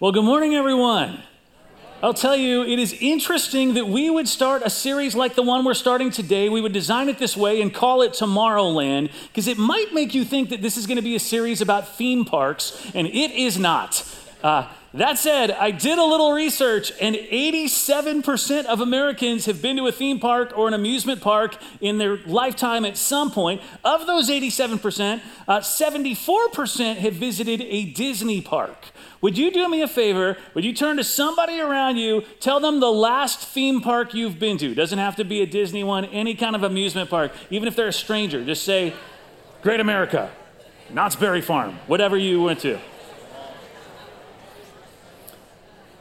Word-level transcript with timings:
Well, 0.00 0.10
good 0.10 0.24
morning, 0.24 0.56
everyone. 0.56 1.22
I'll 2.02 2.14
tell 2.14 2.34
you, 2.34 2.64
it 2.64 2.80
is 2.80 2.92
interesting 3.00 3.74
that 3.74 3.86
we 3.86 4.10
would 4.10 4.26
start 4.26 4.62
a 4.64 4.68
series 4.68 5.14
like 5.14 5.36
the 5.36 5.42
one 5.42 5.64
we're 5.64 5.72
starting 5.72 6.10
today. 6.10 6.48
We 6.48 6.60
would 6.60 6.72
design 6.72 7.08
it 7.08 7.18
this 7.18 7.36
way 7.36 7.62
and 7.62 7.72
call 7.72 8.02
it 8.02 8.10
Tomorrowland, 8.10 9.12
because 9.28 9.46
it 9.46 9.56
might 9.56 9.94
make 9.94 10.12
you 10.12 10.24
think 10.24 10.48
that 10.48 10.62
this 10.62 10.76
is 10.76 10.88
going 10.88 10.96
to 10.96 11.02
be 11.02 11.14
a 11.14 11.20
series 11.20 11.60
about 11.60 11.86
theme 11.96 12.24
parks, 12.24 12.90
and 12.92 13.06
it 13.06 13.30
is 13.30 13.56
not. 13.56 14.04
Uh, 14.42 14.66
that 15.00 15.18
said, 15.18 15.50
I 15.50 15.72
did 15.72 15.98
a 15.98 16.04
little 16.04 16.30
research, 16.30 16.92
and 17.00 17.16
87% 17.16 18.66
of 18.66 18.80
Americans 18.80 19.46
have 19.46 19.60
been 19.60 19.76
to 19.78 19.88
a 19.88 19.92
theme 19.92 20.20
park 20.20 20.52
or 20.56 20.68
an 20.68 20.74
amusement 20.74 21.20
park 21.20 21.56
in 21.80 21.98
their 21.98 22.18
lifetime 22.18 22.84
at 22.84 22.96
some 22.96 23.32
point. 23.32 23.60
Of 23.82 24.06
those 24.06 24.30
87%, 24.30 25.20
uh, 25.48 25.58
74% 25.58 26.96
have 26.98 27.14
visited 27.14 27.62
a 27.62 27.86
Disney 27.86 28.40
park. 28.40 28.86
Would 29.20 29.36
you 29.36 29.50
do 29.50 29.68
me 29.68 29.82
a 29.82 29.88
favor? 29.88 30.36
Would 30.54 30.64
you 30.64 30.72
turn 30.72 30.96
to 30.98 31.04
somebody 31.04 31.58
around 31.58 31.96
you, 31.96 32.22
tell 32.38 32.60
them 32.60 32.78
the 32.78 32.92
last 32.92 33.40
theme 33.40 33.80
park 33.80 34.14
you've 34.14 34.38
been 34.38 34.58
to? 34.58 34.76
Doesn't 34.76 35.00
have 35.00 35.16
to 35.16 35.24
be 35.24 35.42
a 35.42 35.46
Disney 35.46 35.82
one, 35.82 36.04
any 36.04 36.36
kind 36.36 36.54
of 36.54 36.62
amusement 36.62 37.10
park, 37.10 37.32
even 37.50 37.66
if 37.66 37.74
they're 37.74 37.88
a 37.88 37.92
stranger. 37.92 38.44
Just 38.44 38.62
say, 38.62 38.92
Great 39.60 39.80
America, 39.80 40.30
Knott's 40.90 41.16
Berry 41.16 41.40
Farm, 41.40 41.78
whatever 41.88 42.16
you 42.16 42.42
went 42.42 42.60
to. 42.60 42.78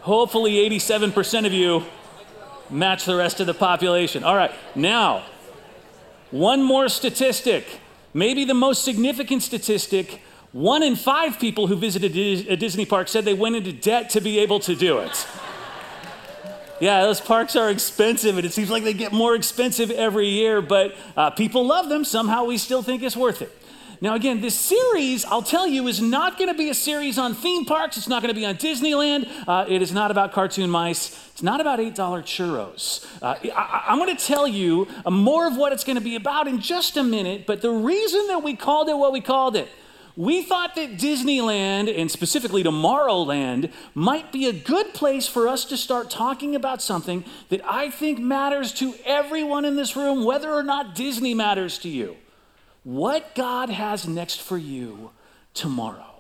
Hopefully, 0.03 0.55
87% 0.69 1.45
of 1.45 1.53
you 1.53 1.85
match 2.69 3.05
the 3.05 3.15
rest 3.15 3.39
of 3.39 3.47
the 3.47 3.53
population. 3.53 4.25
All 4.25 4.35
right, 4.35 4.51
now, 4.75 5.23
one 6.29 6.61
more 6.61 6.89
statistic, 6.89 7.79
maybe 8.13 8.43
the 8.43 8.53
most 8.53 8.83
significant 8.83 9.43
statistic. 9.43 10.21
One 10.51 10.83
in 10.83 10.97
five 10.97 11.39
people 11.39 11.67
who 11.67 11.77
visited 11.77 12.17
a 12.49 12.57
Disney 12.57 12.85
park 12.85 13.07
said 13.07 13.23
they 13.23 13.33
went 13.33 13.55
into 13.55 13.71
debt 13.71 14.09
to 14.09 14.19
be 14.19 14.39
able 14.39 14.59
to 14.59 14.75
do 14.75 14.99
it. 14.99 15.25
Yeah, 16.81 17.03
those 17.03 17.21
parks 17.21 17.55
are 17.55 17.69
expensive, 17.69 18.37
and 18.37 18.45
it 18.45 18.51
seems 18.51 18.69
like 18.69 18.83
they 18.83 18.93
get 18.93 19.13
more 19.13 19.35
expensive 19.35 19.89
every 19.89 20.27
year, 20.27 20.61
but 20.61 20.95
uh, 21.15 21.29
people 21.29 21.65
love 21.65 21.87
them. 21.87 22.03
Somehow 22.03 22.43
we 22.43 22.57
still 22.57 22.83
think 22.83 23.03
it's 23.03 23.15
worth 23.15 23.41
it. 23.41 23.57
Now, 24.03 24.15
again, 24.15 24.41
this 24.41 24.53
series, 24.53 25.23
I'll 25.23 25.41
tell 25.41 25.65
you, 25.65 25.87
is 25.87 26.01
not 26.01 26.37
going 26.37 26.49
to 26.49 26.53
be 26.53 26.69
a 26.69 26.73
series 26.73 27.17
on 27.17 27.33
theme 27.33 27.63
parks. 27.63 27.95
It's 27.95 28.09
not 28.09 28.21
going 28.21 28.35
to 28.35 28.37
be 28.37 28.45
on 28.45 28.55
Disneyland. 28.55 29.29
Uh, 29.47 29.65
it 29.65 29.81
is 29.81 29.93
not 29.93 30.11
about 30.11 30.33
cartoon 30.33 30.69
mice. 30.69 31.17
It's 31.31 31.41
not 31.41 31.61
about 31.61 31.79
$8 31.79 31.95
churros. 31.95 33.07
Uh, 33.21 33.35
I, 33.55 33.93
am 33.93 33.99
going 33.99 34.13
to 34.13 34.21
tell 34.21 34.45
you 34.45 34.89
uh, 35.05 35.09
more 35.09 35.47
of 35.47 35.55
what 35.55 35.71
it's 35.71 35.85
going 35.85 35.95
to 35.95 36.03
be 36.03 36.17
about 36.17 36.49
in 36.49 36.59
just 36.59 36.97
a 36.97 37.03
minute, 37.03 37.45
but 37.47 37.61
the 37.61 37.71
reason 37.71 38.27
that 38.27 38.43
we 38.43 38.57
called 38.57 38.89
it 38.89 38.97
what 38.97 39.13
we 39.13 39.21
called 39.21 39.55
it, 39.55 39.69
we 40.17 40.43
thought 40.43 40.75
that 40.75 40.97
Disneyland, 40.97 41.89
and 41.97 42.11
specifically 42.11 42.61
Tomorrowland, 42.61 43.71
might 43.93 44.33
be 44.33 44.47
a 44.47 44.53
good 44.53 44.93
place 44.93 45.27
for 45.29 45.47
us 45.47 45.63
to 45.63 45.77
start 45.77 46.09
talking 46.09 46.55
about 46.55 46.81
something 46.81 47.23
that 47.47 47.61
I 47.63 47.89
think 47.89 48.19
matters 48.19 48.73
to 48.73 48.95
everyone 49.05 49.63
in 49.63 49.77
this 49.77 49.95
room, 49.95 50.25
whether 50.25 50.51
or 50.51 50.61
not 50.61 50.93
Disney 50.93 51.33
matters 51.33 51.77
to 51.79 51.87
you 51.87 52.17
what 52.83 53.35
God 53.35 53.69
has 53.69 54.07
next 54.07 54.41
for 54.41 54.57
you 54.57 55.11
tomorrow. 55.53 56.13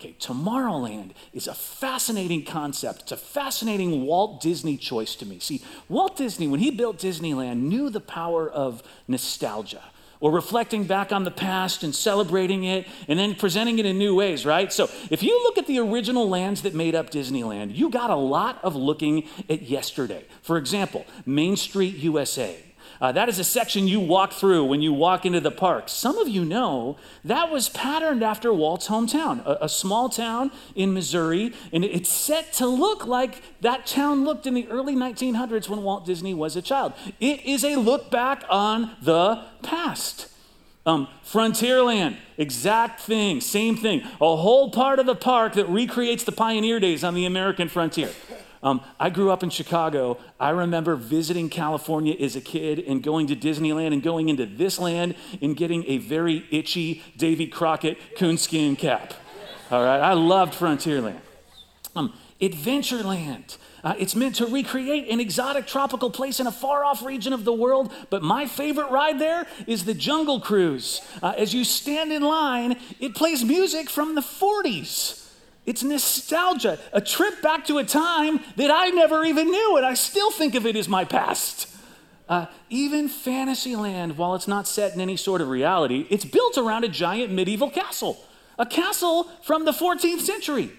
Okay, 0.00 0.16
Tomorrowland 0.18 1.12
is 1.32 1.46
a 1.46 1.54
fascinating 1.54 2.44
concept. 2.44 3.02
It's 3.02 3.12
a 3.12 3.16
fascinating 3.16 4.04
Walt 4.04 4.40
Disney 4.40 4.76
choice 4.76 5.14
to 5.14 5.26
me. 5.26 5.38
See, 5.38 5.62
Walt 5.88 6.16
Disney, 6.16 6.48
when 6.48 6.58
he 6.58 6.72
built 6.72 6.98
Disneyland, 6.98 7.60
knew 7.60 7.88
the 7.88 8.00
power 8.00 8.50
of 8.50 8.82
nostalgia 9.06 9.82
or 10.18 10.32
reflecting 10.32 10.84
back 10.84 11.12
on 11.12 11.22
the 11.22 11.30
past 11.30 11.84
and 11.84 11.94
celebrating 11.94 12.64
it 12.64 12.88
and 13.06 13.16
then 13.16 13.36
presenting 13.36 13.78
it 13.78 13.86
in 13.86 13.96
new 13.96 14.14
ways, 14.16 14.44
right? 14.44 14.72
So 14.72 14.90
if 15.08 15.22
you 15.22 15.40
look 15.44 15.56
at 15.56 15.68
the 15.68 15.78
original 15.78 16.28
lands 16.28 16.62
that 16.62 16.74
made 16.74 16.96
up 16.96 17.10
Disneyland, 17.10 17.76
you 17.76 17.88
got 17.88 18.10
a 18.10 18.16
lot 18.16 18.58
of 18.64 18.74
looking 18.74 19.28
at 19.48 19.62
yesterday. 19.62 20.24
For 20.42 20.58
example, 20.58 21.06
Main 21.26 21.56
Street, 21.56 21.96
USA. 21.98 22.56
Uh, 23.02 23.10
that 23.10 23.28
is 23.28 23.40
a 23.40 23.44
section 23.44 23.88
you 23.88 23.98
walk 23.98 24.32
through 24.32 24.64
when 24.64 24.80
you 24.80 24.92
walk 24.92 25.26
into 25.26 25.40
the 25.40 25.50
park. 25.50 25.88
Some 25.88 26.18
of 26.18 26.28
you 26.28 26.44
know 26.44 26.96
that 27.24 27.50
was 27.50 27.68
patterned 27.68 28.22
after 28.22 28.52
Walt's 28.52 28.86
hometown, 28.86 29.44
a, 29.44 29.64
a 29.64 29.68
small 29.68 30.08
town 30.08 30.52
in 30.76 30.94
Missouri, 30.94 31.52
and 31.72 31.84
it's 31.84 32.08
set 32.08 32.52
to 32.54 32.66
look 32.68 33.04
like 33.04 33.42
that 33.60 33.86
town 33.86 34.24
looked 34.24 34.46
in 34.46 34.54
the 34.54 34.68
early 34.68 34.94
1900s 34.94 35.68
when 35.68 35.82
Walt 35.82 36.06
Disney 36.06 36.32
was 36.32 36.54
a 36.54 36.62
child. 36.62 36.92
It 37.18 37.44
is 37.44 37.64
a 37.64 37.74
look 37.74 38.08
back 38.08 38.44
on 38.48 38.92
the 39.02 39.46
past. 39.64 40.28
Um, 40.86 41.08
Frontierland, 41.24 42.18
exact 42.38 43.00
thing, 43.00 43.40
same 43.40 43.76
thing. 43.76 44.02
A 44.20 44.36
whole 44.36 44.70
part 44.70 45.00
of 45.00 45.06
the 45.06 45.16
park 45.16 45.54
that 45.54 45.68
recreates 45.68 46.22
the 46.22 46.32
pioneer 46.32 46.78
days 46.78 47.02
on 47.02 47.14
the 47.14 47.24
American 47.24 47.68
frontier. 47.68 48.10
Um, 48.62 48.80
I 49.00 49.10
grew 49.10 49.30
up 49.30 49.42
in 49.42 49.50
Chicago. 49.50 50.18
I 50.38 50.50
remember 50.50 50.94
visiting 50.94 51.48
California 51.48 52.14
as 52.20 52.36
a 52.36 52.40
kid 52.40 52.78
and 52.78 53.02
going 53.02 53.26
to 53.28 53.36
Disneyland 53.36 53.92
and 53.92 54.02
going 54.02 54.28
into 54.28 54.46
this 54.46 54.78
land 54.78 55.16
and 55.40 55.56
getting 55.56 55.84
a 55.88 55.98
very 55.98 56.46
itchy 56.50 57.02
Davy 57.16 57.48
Crockett 57.48 57.98
coonskin 58.16 58.76
cap. 58.76 59.14
All 59.70 59.82
right, 59.82 60.00
I 60.00 60.12
loved 60.12 60.54
Frontierland. 60.54 61.18
Um, 61.96 62.12
Adventureland. 62.40 63.56
Uh, 63.84 63.94
it's 63.98 64.14
meant 64.14 64.36
to 64.36 64.46
recreate 64.46 65.08
an 65.08 65.18
exotic 65.18 65.66
tropical 65.66 66.10
place 66.10 66.38
in 66.40 66.46
a 66.46 66.52
far 66.52 66.84
off 66.84 67.02
region 67.02 67.32
of 67.32 67.44
the 67.44 67.52
world, 67.52 67.92
but 68.10 68.22
my 68.22 68.46
favorite 68.46 68.90
ride 68.90 69.18
there 69.18 69.46
is 69.66 69.84
the 69.84 69.94
Jungle 69.94 70.40
Cruise. 70.40 71.00
Uh, 71.22 71.34
as 71.36 71.54
you 71.54 71.64
stand 71.64 72.12
in 72.12 72.22
line, 72.22 72.76
it 73.00 73.14
plays 73.14 73.44
music 73.44 73.90
from 73.90 74.14
the 74.14 74.20
40s. 74.20 75.21
It's 75.64 75.82
nostalgia, 75.82 76.78
a 76.92 77.00
trip 77.00 77.40
back 77.40 77.66
to 77.66 77.78
a 77.78 77.84
time 77.84 78.40
that 78.56 78.70
I 78.70 78.88
never 78.90 79.24
even 79.24 79.50
knew, 79.50 79.76
and 79.76 79.86
I 79.86 79.94
still 79.94 80.30
think 80.30 80.54
of 80.54 80.66
it 80.66 80.74
as 80.74 80.88
my 80.88 81.04
past. 81.04 81.68
Uh, 82.28 82.46
even 82.68 83.08
Fantasyland, 83.08 84.16
while 84.16 84.34
it's 84.34 84.48
not 84.48 84.66
set 84.66 84.94
in 84.94 85.00
any 85.00 85.16
sort 85.16 85.40
of 85.40 85.48
reality, 85.48 86.06
it's 86.10 86.24
built 86.24 86.58
around 86.58 86.84
a 86.84 86.88
giant 86.88 87.32
medieval 87.32 87.70
castle, 87.70 88.24
a 88.58 88.66
castle 88.66 89.24
from 89.42 89.64
the 89.64 89.72
14th 89.72 90.20
century. 90.20 90.72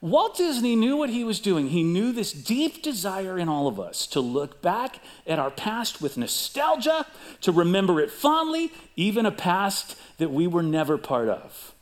Walt 0.00 0.36
Disney 0.36 0.76
knew 0.76 0.96
what 0.96 1.10
he 1.10 1.24
was 1.24 1.40
doing. 1.40 1.68
He 1.68 1.82
knew 1.82 2.12
this 2.12 2.32
deep 2.32 2.82
desire 2.82 3.38
in 3.38 3.48
all 3.48 3.66
of 3.66 3.80
us 3.80 4.06
to 4.08 4.20
look 4.20 4.60
back 4.60 4.98
at 5.26 5.38
our 5.38 5.50
past 5.50 6.02
with 6.02 6.18
nostalgia, 6.18 7.06
to 7.40 7.52
remember 7.52 8.00
it 8.00 8.10
fondly, 8.10 8.72
even 8.96 9.24
a 9.24 9.30
past 9.30 9.96
that 10.18 10.30
we 10.30 10.46
were 10.46 10.62
never 10.62 10.98
part 10.98 11.28
of. 11.28 11.73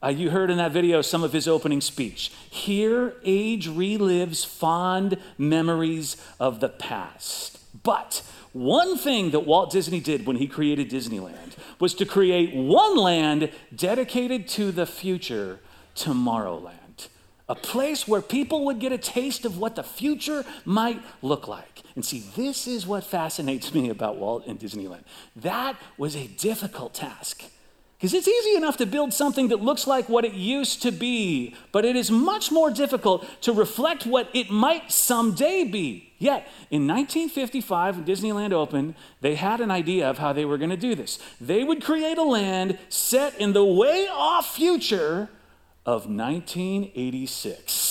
Uh, 0.00 0.08
you 0.08 0.30
heard 0.30 0.50
in 0.50 0.58
that 0.58 0.70
video 0.70 1.02
some 1.02 1.24
of 1.24 1.32
his 1.32 1.48
opening 1.48 1.80
speech. 1.80 2.30
Here, 2.48 3.14
age 3.24 3.68
relives 3.68 4.46
fond 4.46 5.18
memories 5.36 6.16
of 6.38 6.60
the 6.60 6.68
past. 6.68 7.58
But 7.82 8.22
one 8.52 8.96
thing 8.96 9.32
that 9.32 9.40
Walt 9.40 9.72
Disney 9.72 10.00
did 10.00 10.24
when 10.24 10.36
he 10.36 10.46
created 10.46 10.88
Disneyland 10.88 11.56
was 11.80 11.94
to 11.94 12.06
create 12.06 12.54
one 12.54 12.96
land 12.96 13.50
dedicated 13.74 14.46
to 14.48 14.70
the 14.70 14.86
future, 14.86 15.58
Tomorrowland. 15.96 17.08
A 17.48 17.54
place 17.54 18.06
where 18.06 18.20
people 18.20 18.66
would 18.66 18.78
get 18.78 18.92
a 18.92 18.98
taste 18.98 19.44
of 19.44 19.58
what 19.58 19.74
the 19.74 19.82
future 19.82 20.44
might 20.64 21.02
look 21.22 21.48
like. 21.48 21.82
And 21.96 22.04
see, 22.04 22.20
this 22.36 22.68
is 22.68 22.86
what 22.86 23.04
fascinates 23.04 23.74
me 23.74 23.88
about 23.88 24.16
Walt 24.16 24.46
and 24.46 24.60
Disneyland. 24.60 25.02
That 25.34 25.76
was 25.96 26.14
a 26.14 26.26
difficult 26.26 26.94
task. 26.94 27.42
Because 27.98 28.14
it's 28.14 28.28
easy 28.28 28.54
enough 28.54 28.76
to 28.76 28.86
build 28.86 29.12
something 29.12 29.48
that 29.48 29.60
looks 29.60 29.88
like 29.88 30.08
what 30.08 30.24
it 30.24 30.34
used 30.34 30.82
to 30.82 30.92
be, 30.92 31.56
but 31.72 31.84
it 31.84 31.96
is 31.96 32.12
much 32.12 32.52
more 32.52 32.70
difficult 32.70 33.26
to 33.40 33.52
reflect 33.52 34.06
what 34.06 34.28
it 34.32 34.50
might 34.50 34.92
someday 34.92 35.64
be. 35.64 36.12
Yet, 36.16 36.46
in 36.70 36.86
1955, 36.86 37.96
when 37.96 38.06
Disneyland 38.06 38.52
opened, 38.52 38.94
they 39.20 39.34
had 39.34 39.60
an 39.60 39.72
idea 39.72 40.08
of 40.08 40.18
how 40.18 40.32
they 40.32 40.44
were 40.44 40.58
going 40.58 40.70
to 40.70 40.76
do 40.76 40.94
this. 40.94 41.18
They 41.40 41.64
would 41.64 41.82
create 41.82 42.18
a 42.18 42.22
land 42.22 42.78
set 42.88 43.34
in 43.40 43.52
the 43.52 43.64
way 43.64 44.06
off 44.08 44.54
future 44.54 45.28
of 45.84 46.06
1986. 46.06 47.87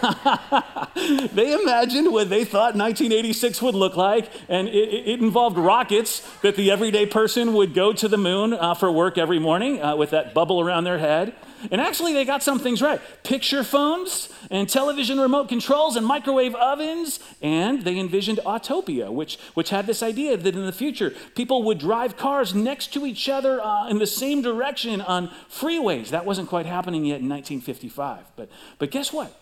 they 1.32 1.52
imagined 1.52 2.12
what 2.12 2.30
they 2.30 2.44
thought 2.44 2.74
1986 2.74 3.62
would 3.62 3.74
look 3.74 3.96
like, 3.96 4.30
and 4.48 4.68
it, 4.68 4.72
it, 4.72 5.20
involved 5.20 5.58
rockets 5.58 6.20
that 6.42 6.56
the 6.56 6.70
everyday 6.70 7.06
person 7.06 7.52
would 7.54 7.74
go 7.74 7.92
to 7.92 8.08
the 8.08 8.16
moon 8.16 8.52
uh, 8.52 8.74
for 8.74 8.90
work 8.90 9.18
every 9.18 9.38
morning 9.38 9.82
uh, 9.82 9.96
with 9.96 10.10
that 10.10 10.34
bubble 10.34 10.60
around 10.60 10.84
their 10.84 10.98
head. 10.98 11.34
And 11.70 11.80
actually, 11.80 12.14
they 12.14 12.24
got 12.24 12.42
some 12.42 12.58
things 12.58 12.80
right 12.80 13.00
picture 13.22 13.62
phones 13.62 14.30
and 14.50 14.68
television 14.68 15.20
remote 15.20 15.48
controls 15.48 15.96
and 15.96 16.06
microwave 16.06 16.54
ovens. 16.54 17.20
And 17.42 17.82
they 17.82 17.98
envisioned 17.98 18.40
Autopia, 18.46 19.12
which, 19.12 19.38
which 19.54 19.70
had 19.70 19.86
this 19.86 20.02
idea 20.02 20.36
that 20.36 20.54
in 20.54 20.64
the 20.64 20.72
future, 20.72 21.12
people 21.34 21.62
would 21.64 21.78
drive 21.78 22.16
cars 22.16 22.54
next 22.54 22.92
to 22.94 23.04
each 23.04 23.28
other 23.28 23.60
uh, 23.60 23.88
in 23.88 23.98
the 23.98 24.06
same 24.06 24.42
direction 24.42 25.00
on 25.00 25.28
freeways. 25.50 26.08
That 26.08 26.24
wasn't 26.24 26.48
quite 26.48 26.66
happening 26.66 27.04
yet 27.04 27.20
in 27.20 27.28
1955. 27.28 28.24
But, 28.36 28.48
but 28.78 28.90
guess 28.90 29.12
what? 29.12 29.39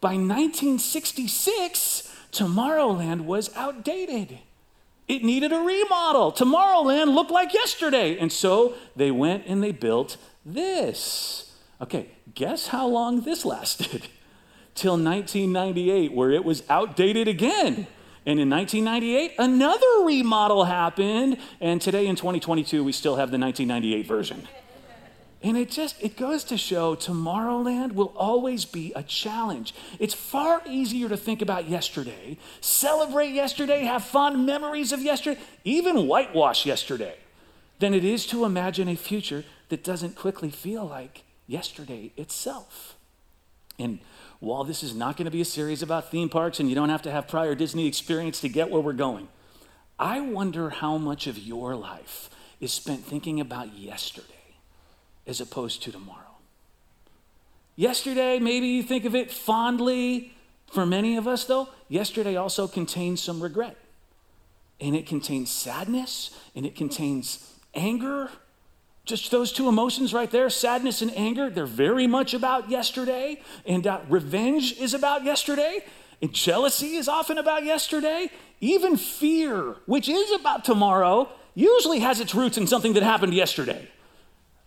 By 0.00 0.14
1966, 0.14 2.10
Tomorrowland 2.32 3.22
was 3.22 3.54
outdated. 3.54 4.38
It 5.08 5.24
needed 5.24 5.52
a 5.52 5.58
remodel. 5.58 6.32
Tomorrowland 6.32 7.12
looked 7.14 7.32
like 7.32 7.52
yesterday. 7.52 8.16
And 8.18 8.32
so 8.32 8.74
they 8.96 9.10
went 9.10 9.44
and 9.46 9.62
they 9.62 9.72
built 9.72 10.16
this. 10.46 11.52
Okay, 11.80 12.10
guess 12.34 12.68
how 12.68 12.86
long 12.86 13.22
this 13.22 13.44
lasted? 13.44 14.02
Till 14.74 14.92
1998, 14.92 16.12
where 16.12 16.30
it 16.30 16.44
was 16.44 16.62
outdated 16.70 17.26
again. 17.26 17.88
And 18.24 18.38
in 18.38 18.48
1998, 18.48 19.32
another 19.38 20.04
remodel 20.04 20.64
happened. 20.64 21.38
And 21.60 21.82
today 21.82 22.06
in 22.06 22.16
2022, 22.16 22.84
we 22.84 22.92
still 22.92 23.16
have 23.16 23.30
the 23.30 23.38
1998 23.38 24.06
version. 24.06 24.46
And 25.42 25.56
it 25.56 25.70
just 25.70 25.96
it 26.02 26.16
goes 26.16 26.44
to 26.44 26.58
show 26.58 26.94
Tomorrowland 26.94 27.94
will 27.94 28.12
always 28.14 28.66
be 28.66 28.92
a 28.94 29.02
challenge. 29.02 29.74
It's 29.98 30.12
far 30.12 30.60
easier 30.66 31.08
to 31.08 31.16
think 31.16 31.40
about 31.40 31.68
yesterday, 31.68 32.36
celebrate 32.60 33.30
yesterday, 33.30 33.84
have 33.84 34.04
fond 34.04 34.44
memories 34.44 34.92
of 34.92 35.00
yesterday, 35.00 35.40
even 35.64 36.06
whitewash 36.06 36.66
yesterday, 36.66 37.16
than 37.78 37.94
it 37.94 38.04
is 38.04 38.26
to 38.26 38.44
imagine 38.44 38.88
a 38.88 38.96
future 38.96 39.44
that 39.70 39.82
doesn't 39.82 40.14
quickly 40.14 40.50
feel 40.50 40.84
like 40.84 41.22
yesterday 41.46 42.12
itself. 42.18 42.96
And 43.78 44.00
while 44.40 44.64
this 44.64 44.82
is 44.82 44.94
not 44.94 45.16
going 45.16 45.24
to 45.24 45.30
be 45.30 45.40
a 45.40 45.46
series 45.46 45.82
about 45.82 46.10
theme 46.10 46.28
parks 46.28 46.60
and 46.60 46.68
you 46.68 46.74
don't 46.74 46.90
have 46.90 47.02
to 47.02 47.10
have 47.10 47.28
prior 47.28 47.54
Disney 47.54 47.86
experience 47.86 48.40
to 48.40 48.48
get 48.50 48.70
where 48.70 48.82
we're 48.82 48.92
going, 48.92 49.28
I 49.98 50.20
wonder 50.20 50.68
how 50.68 50.98
much 50.98 51.26
of 51.26 51.38
your 51.38 51.74
life 51.76 52.28
is 52.60 52.72
spent 52.72 53.06
thinking 53.06 53.40
about 53.40 53.74
yesterday 53.74 54.39
as 55.30 55.40
opposed 55.40 55.82
to 55.84 55.92
tomorrow. 55.92 56.36
Yesterday, 57.76 58.38
maybe 58.38 58.66
you 58.66 58.82
think 58.82 59.06
of 59.06 59.14
it 59.14 59.30
fondly. 59.30 60.34
For 60.70 60.84
many 60.84 61.16
of 61.16 61.26
us, 61.26 61.44
though, 61.46 61.68
yesterday 61.88 62.36
also 62.36 62.68
contains 62.68 63.22
some 63.22 63.40
regret. 63.40 63.76
And 64.80 64.94
it 64.94 65.06
contains 65.06 65.50
sadness, 65.50 66.38
and 66.54 66.66
it 66.66 66.74
contains 66.74 67.54
anger, 67.74 68.30
just 69.04 69.30
those 69.30 69.52
two 69.52 69.68
emotions 69.68 70.12
right 70.12 70.30
there, 70.30 70.48
sadness 70.50 71.02
and 71.02 71.16
anger, 71.16 71.50
they're 71.50 71.66
very 71.66 72.06
much 72.06 72.34
about 72.34 72.70
yesterday. 72.70 73.40
And 73.66 73.86
uh, 73.86 74.00
revenge 74.08 74.78
is 74.78 74.94
about 74.94 75.24
yesterday. 75.24 75.84
And 76.22 76.32
jealousy 76.32 76.96
is 76.96 77.08
often 77.08 77.38
about 77.38 77.64
yesterday. 77.64 78.30
Even 78.60 78.96
fear, 78.96 79.76
which 79.86 80.08
is 80.08 80.30
about 80.32 80.64
tomorrow, 80.64 81.28
usually 81.54 82.00
has 82.00 82.20
its 82.20 82.34
roots 82.34 82.58
in 82.58 82.66
something 82.66 82.92
that 82.92 83.02
happened 83.02 83.34
yesterday. 83.34 83.88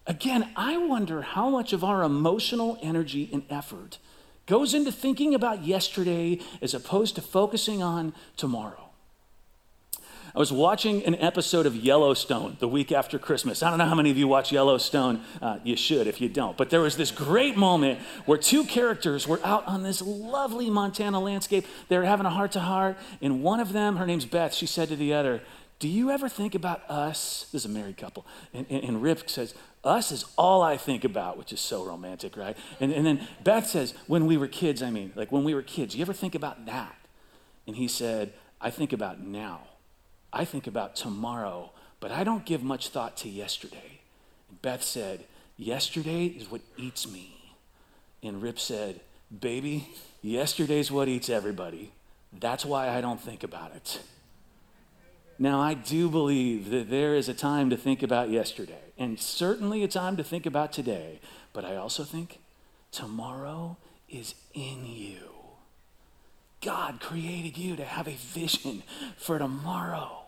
Again, 0.06 0.50
I 0.56 0.78
wonder 0.78 1.22
how 1.22 1.50
much 1.50 1.72
of 1.72 1.84
our 1.84 2.04
emotional 2.04 2.78
energy 2.82 3.30
and 3.32 3.44
effort 3.50 4.00
goes 4.46 4.74
into 4.74 4.92
thinking 4.92 5.34
about 5.34 5.64
yesterday 5.64 6.40
as 6.62 6.74
opposed 6.74 7.16
to 7.16 7.22
focusing 7.22 7.82
on 7.82 8.14
tomorrow. 8.36 8.90
I 10.36 10.40
was 10.40 10.52
watching 10.52 11.06
an 11.06 11.14
episode 11.16 11.68
of 11.68 11.76
Yellowstone 11.76 12.58
the 12.60 12.68
week 12.68 12.92
after 12.92 13.20
Christmas. 13.20 13.62
I 13.62 13.70
don't 13.70 13.78
know 13.78 13.86
how 13.86 13.94
many 13.94 14.10
of 14.10 14.18
you 14.18 14.28
watch 14.28 14.52
Yellowstone. 14.52 15.22
Uh, 15.40 15.60
you 15.64 15.76
should 15.76 16.08
if 16.08 16.20
you 16.20 16.28
don't. 16.28 16.58
But 16.58 16.72
there 16.72 16.82
was 16.82 16.98
this 16.98 17.12
great 17.12 17.56
moment 17.56 18.00
where 18.26 18.40
two 18.40 18.64
characters 18.64 19.28
were 19.28 19.40
out 19.44 19.68
on 19.68 19.84
this 19.84 20.02
lovely 20.02 20.72
Montana 20.72 21.20
landscape. 21.20 21.68
They 21.88 22.00
were 22.00 22.06
having 22.06 22.26
a 22.26 22.32
heart 22.32 22.54
to 22.54 22.62
heart. 22.62 22.98
And 23.22 23.44
one 23.44 23.60
of 23.60 23.74
them, 23.74 23.98
her 23.98 24.08
name's 24.08 24.26
Beth, 24.26 24.56
she 24.56 24.66
said 24.66 24.90
to 24.90 24.96
the 24.96 25.14
other, 25.14 25.44
Do 25.84 25.90
you 25.90 26.12
ever 26.12 26.30
think 26.30 26.56
about 26.56 26.90
us? 26.90 27.50
This 27.52 27.66
is 27.66 27.70
a 27.70 27.74
married 27.78 27.98
couple. 27.98 28.26
And, 28.54 28.66
and, 28.70 28.86
and 28.86 29.02
Rip 29.02 29.30
says, 29.30 29.54
Us 29.84 30.14
is 30.14 30.24
all 30.38 30.62
I 30.62 30.78
think 30.78 31.04
about, 31.04 31.38
which 31.38 31.52
is 31.52 31.60
so 31.60 31.84
romantic, 31.84 32.38
right? 32.38 32.56
And, 32.80 32.94
and 32.94 33.06
then 33.06 33.28
Beth 33.44 33.68
says, 33.68 33.94
When 34.08 34.26
we 34.26 34.38
were 34.38 34.48
kids, 34.48 34.82
I 34.82 34.90
mean, 34.90 35.12
like 35.14 35.30
when 35.30 35.44
we 35.44 35.54
were 35.54 35.62
kids, 35.62 35.94
you 35.94 36.02
ever 36.02 36.14
think 36.14 36.36
about 36.36 36.68
that? 36.68 36.96
And 37.68 37.76
he 37.76 37.90
said, 37.90 38.32
I 38.62 38.70
think 38.70 38.94
about 38.94 39.20
now. 39.20 39.60
I 40.32 40.46
think 40.46 40.68
about 40.68 40.96
tomorrow, 40.96 41.74
but 42.00 42.12
I 42.12 42.24
don't 42.24 42.46
give 42.46 42.64
much 42.64 42.88
thought 42.88 43.18
to 43.18 43.28
yesterday. 43.28 44.00
And 44.50 44.62
Beth 44.62 44.84
said, 44.84 45.26
Yesterday 45.58 46.28
is 46.28 46.50
what 46.50 46.62
eats 46.78 47.12
me. 47.12 47.58
And 48.24 48.42
Rip 48.42 48.58
said, 48.58 49.02
Baby, 49.38 49.90
yesterday's 50.22 50.90
what 50.90 51.10
eats 51.10 51.30
everybody. 51.30 51.92
That's 52.32 52.64
why 52.64 52.88
I 52.88 53.02
don't 53.02 53.20
think 53.20 53.44
about 53.44 53.76
it. 53.76 54.00
Now, 55.44 55.60
I 55.60 55.74
do 55.74 56.08
believe 56.08 56.70
that 56.70 56.90
there 56.90 57.16
is 57.16 57.28
a 57.28 57.34
time 57.34 57.70
to 57.70 57.76
think 57.76 58.02
about 58.02 58.30
yesterday, 58.30 58.94
and 58.98 59.20
certainly 59.20 59.84
a 59.84 59.90
time 59.90 60.16
to 60.16 60.24
think 60.24 60.46
about 60.46 60.72
today, 60.72 61.20
but 61.52 61.66
I 61.66 61.76
also 61.76 62.06
think 62.06 62.40
tomorrow 62.94 63.76
is 64.08 64.36
in 64.54 64.86
you. 64.86 65.18
God 66.62 67.02
created 67.02 67.58
you 67.58 67.76
to 67.76 67.84
have 67.84 68.08
a 68.08 68.16
vision 68.16 68.84
for 69.18 69.38
tomorrow. 69.38 70.22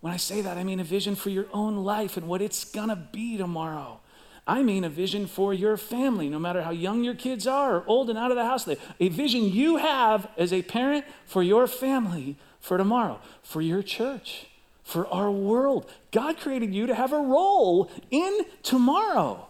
When 0.00 0.10
I 0.10 0.16
say 0.16 0.40
that, 0.40 0.56
I 0.56 0.64
mean 0.64 0.80
a 0.80 0.84
vision 0.84 1.16
for 1.16 1.28
your 1.28 1.48
own 1.52 1.84
life 1.84 2.16
and 2.16 2.26
what 2.26 2.40
it's 2.40 2.64
gonna 2.64 2.96
be 2.96 3.36
tomorrow. 3.36 4.00
I 4.46 4.62
mean 4.62 4.84
a 4.84 4.88
vision 4.88 5.26
for 5.26 5.52
your 5.52 5.76
family, 5.76 6.30
no 6.30 6.38
matter 6.38 6.62
how 6.62 6.70
young 6.70 7.04
your 7.04 7.14
kids 7.14 7.46
are 7.46 7.76
or 7.76 7.84
old 7.86 8.08
and 8.08 8.18
out 8.18 8.30
of 8.30 8.38
the 8.38 8.46
house. 8.46 8.66
A 8.66 9.08
vision 9.10 9.52
you 9.52 9.76
have 9.76 10.30
as 10.38 10.50
a 10.50 10.62
parent 10.62 11.04
for 11.26 11.42
your 11.42 11.66
family 11.66 12.38
for 12.60 12.78
tomorrow, 12.78 13.20
for 13.42 13.60
your 13.60 13.82
church, 13.82 14.46
for 14.84 15.06
our 15.08 15.30
world. 15.30 15.90
God 16.12 16.38
created 16.38 16.74
you 16.74 16.86
to 16.86 16.94
have 16.94 17.12
a 17.12 17.18
role 17.18 17.90
in 18.10 18.40
tomorrow. 18.62 19.46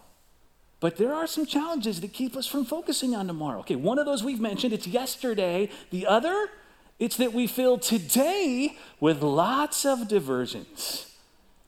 But 0.79 0.97
there 0.97 1.13
are 1.13 1.27
some 1.27 1.45
challenges 1.45 2.01
that 2.01 2.11
keep 2.11 2.35
us 2.35 2.47
from 2.47 2.65
focusing 2.65 3.15
on 3.15 3.27
tomorrow. 3.27 3.59
Okay, 3.59 3.75
one 3.75 3.99
of 3.99 4.05
those 4.05 4.23
we've 4.23 4.39
mentioned, 4.39 4.73
it's 4.73 4.87
yesterday. 4.87 5.69
The 5.91 6.07
other, 6.07 6.49
it's 6.97 7.17
that 7.17 7.33
we 7.33 7.45
fill 7.45 7.77
today 7.77 8.77
with 8.99 9.21
lots 9.21 9.85
of 9.85 10.07
diversions. 10.07 11.07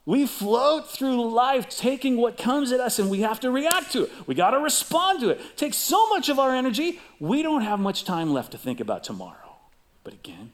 We 0.05 0.25
float 0.27 0.89
through 0.89 1.31
life 1.31 1.69
taking 1.69 2.17
what 2.17 2.37
comes 2.37 2.71
at 2.71 2.79
us 2.79 2.99
and 2.99 3.09
we 3.09 3.21
have 3.21 3.39
to 3.41 3.51
react 3.51 3.91
to 3.93 4.03
it. 4.03 4.11
We 4.27 4.35
got 4.35 4.51
to 4.51 4.59
respond 4.59 5.21
to 5.21 5.29
it. 5.29 5.39
it. 5.39 5.57
Takes 5.57 5.77
so 5.77 6.09
much 6.09 6.27
of 6.27 6.39
our 6.39 6.53
energy, 6.53 6.99
we 7.19 7.41
don't 7.41 7.61
have 7.61 7.79
much 7.79 8.03
time 8.03 8.33
left 8.33 8.51
to 8.51 8.57
think 8.57 8.79
about 8.79 9.03
tomorrow. 9.03 9.57
But 10.03 10.13
again, 10.13 10.51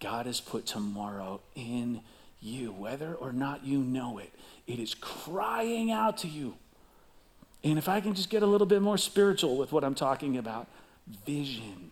God 0.00 0.26
has 0.26 0.40
put 0.40 0.66
tomorrow 0.66 1.40
in 1.54 2.00
you, 2.40 2.72
whether 2.72 3.14
or 3.14 3.32
not 3.32 3.64
you 3.64 3.78
know 3.78 4.18
it. 4.18 4.32
It 4.66 4.78
is 4.78 4.94
crying 4.94 5.90
out 5.90 6.18
to 6.18 6.28
you. 6.28 6.56
And 7.64 7.78
if 7.78 7.88
I 7.88 8.00
can 8.00 8.14
just 8.14 8.30
get 8.30 8.42
a 8.42 8.46
little 8.46 8.66
bit 8.66 8.82
more 8.82 8.98
spiritual 8.98 9.56
with 9.56 9.72
what 9.72 9.84
I'm 9.84 9.94
talking 9.94 10.36
about, 10.36 10.68
vision. 11.24 11.90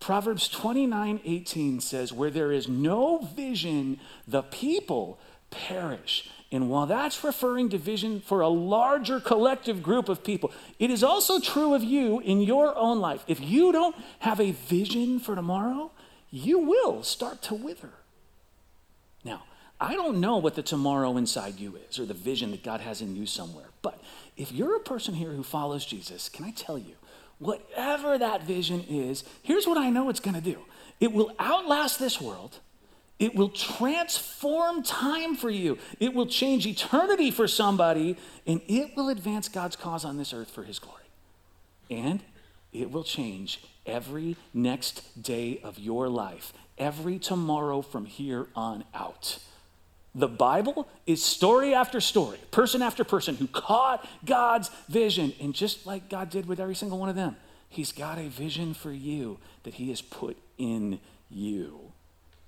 Proverbs 0.00 0.48
29 0.48 1.20
18 1.24 1.80
says, 1.80 2.12
Where 2.12 2.30
there 2.30 2.52
is 2.52 2.68
no 2.68 3.18
vision, 3.18 3.98
the 4.26 4.42
people 4.42 5.18
perish. 5.50 6.30
And 6.50 6.70
while 6.70 6.86
that's 6.86 7.22
referring 7.22 7.68
to 7.70 7.78
vision 7.78 8.20
for 8.20 8.40
a 8.40 8.48
larger 8.48 9.20
collective 9.20 9.82
group 9.82 10.08
of 10.08 10.24
people, 10.24 10.50
it 10.78 10.90
is 10.90 11.02
also 11.02 11.40
true 11.40 11.74
of 11.74 11.84
you 11.84 12.20
in 12.20 12.40
your 12.40 12.74
own 12.74 13.00
life. 13.00 13.22
If 13.26 13.40
you 13.40 13.70
don't 13.70 13.94
have 14.20 14.40
a 14.40 14.52
vision 14.52 15.20
for 15.20 15.34
tomorrow, 15.34 15.90
you 16.30 16.58
will 16.58 17.02
start 17.02 17.42
to 17.42 17.54
wither. 17.54 17.90
Now, 19.24 19.44
I 19.80 19.94
don't 19.94 20.20
know 20.20 20.38
what 20.38 20.54
the 20.54 20.62
tomorrow 20.62 21.16
inside 21.16 21.58
you 21.58 21.78
is 21.88 21.98
or 21.98 22.06
the 22.06 22.14
vision 22.14 22.50
that 22.50 22.64
God 22.64 22.80
has 22.80 23.00
in 23.00 23.14
you 23.14 23.26
somewhere, 23.26 23.68
but 23.82 24.00
if 24.36 24.52
you're 24.52 24.76
a 24.76 24.80
person 24.80 25.14
here 25.14 25.30
who 25.30 25.42
follows 25.42 25.84
Jesus, 25.84 26.28
can 26.28 26.44
I 26.44 26.50
tell 26.50 26.78
you, 26.78 26.94
whatever 27.38 28.18
that 28.18 28.42
vision 28.42 28.84
is, 28.88 29.24
here's 29.42 29.66
what 29.66 29.78
I 29.78 29.90
know 29.90 30.08
it's 30.08 30.20
going 30.20 30.34
to 30.34 30.40
do 30.40 30.58
it 31.00 31.12
will 31.12 31.32
outlast 31.38 31.98
this 31.98 32.20
world. 32.20 32.58
It 33.18 33.34
will 33.34 33.48
transform 33.48 34.84
time 34.84 35.34
for 35.34 35.50
you. 35.50 35.78
It 35.98 36.14
will 36.14 36.26
change 36.26 36.68
eternity 36.68 37.32
for 37.32 37.48
somebody, 37.48 38.16
and 38.46 38.60
it 38.68 38.96
will 38.96 39.08
advance 39.08 39.48
God's 39.48 39.74
cause 39.74 40.04
on 40.04 40.18
this 40.18 40.32
earth 40.32 40.50
for 40.50 40.62
his 40.62 40.78
glory. 40.78 41.02
And 41.90 42.20
it 42.72 42.92
will 42.92 43.02
change 43.02 43.60
every 43.88 44.36
next 44.54 45.22
day 45.22 45.60
of 45.64 45.78
your 45.78 46.08
life, 46.08 46.52
every 46.76 47.18
tomorrow 47.18 47.82
from 47.82 48.04
here 48.04 48.46
on 48.54 48.84
out. 48.94 49.38
The 50.14 50.28
Bible 50.28 50.88
is 51.06 51.22
story 51.22 51.74
after 51.74 52.00
story, 52.00 52.38
person 52.50 52.82
after 52.82 53.04
person 53.04 53.36
who 53.36 53.46
caught 53.46 54.06
God's 54.24 54.70
vision. 54.88 55.32
And 55.40 55.54
just 55.54 55.86
like 55.86 56.08
God 56.08 56.30
did 56.30 56.46
with 56.46 56.60
every 56.60 56.74
single 56.74 56.98
one 56.98 57.08
of 57.08 57.16
them, 57.16 57.36
He's 57.68 57.92
got 57.92 58.18
a 58.18 58.28
vision 58.28 58.74
for 58.74 58.90
you 58.90 59.38
that 59.62 59.74
He 59.74 59.90
has 59.90 60.00
put 60.00 60.36
in 60.56 61.00
you. 61.30 61.92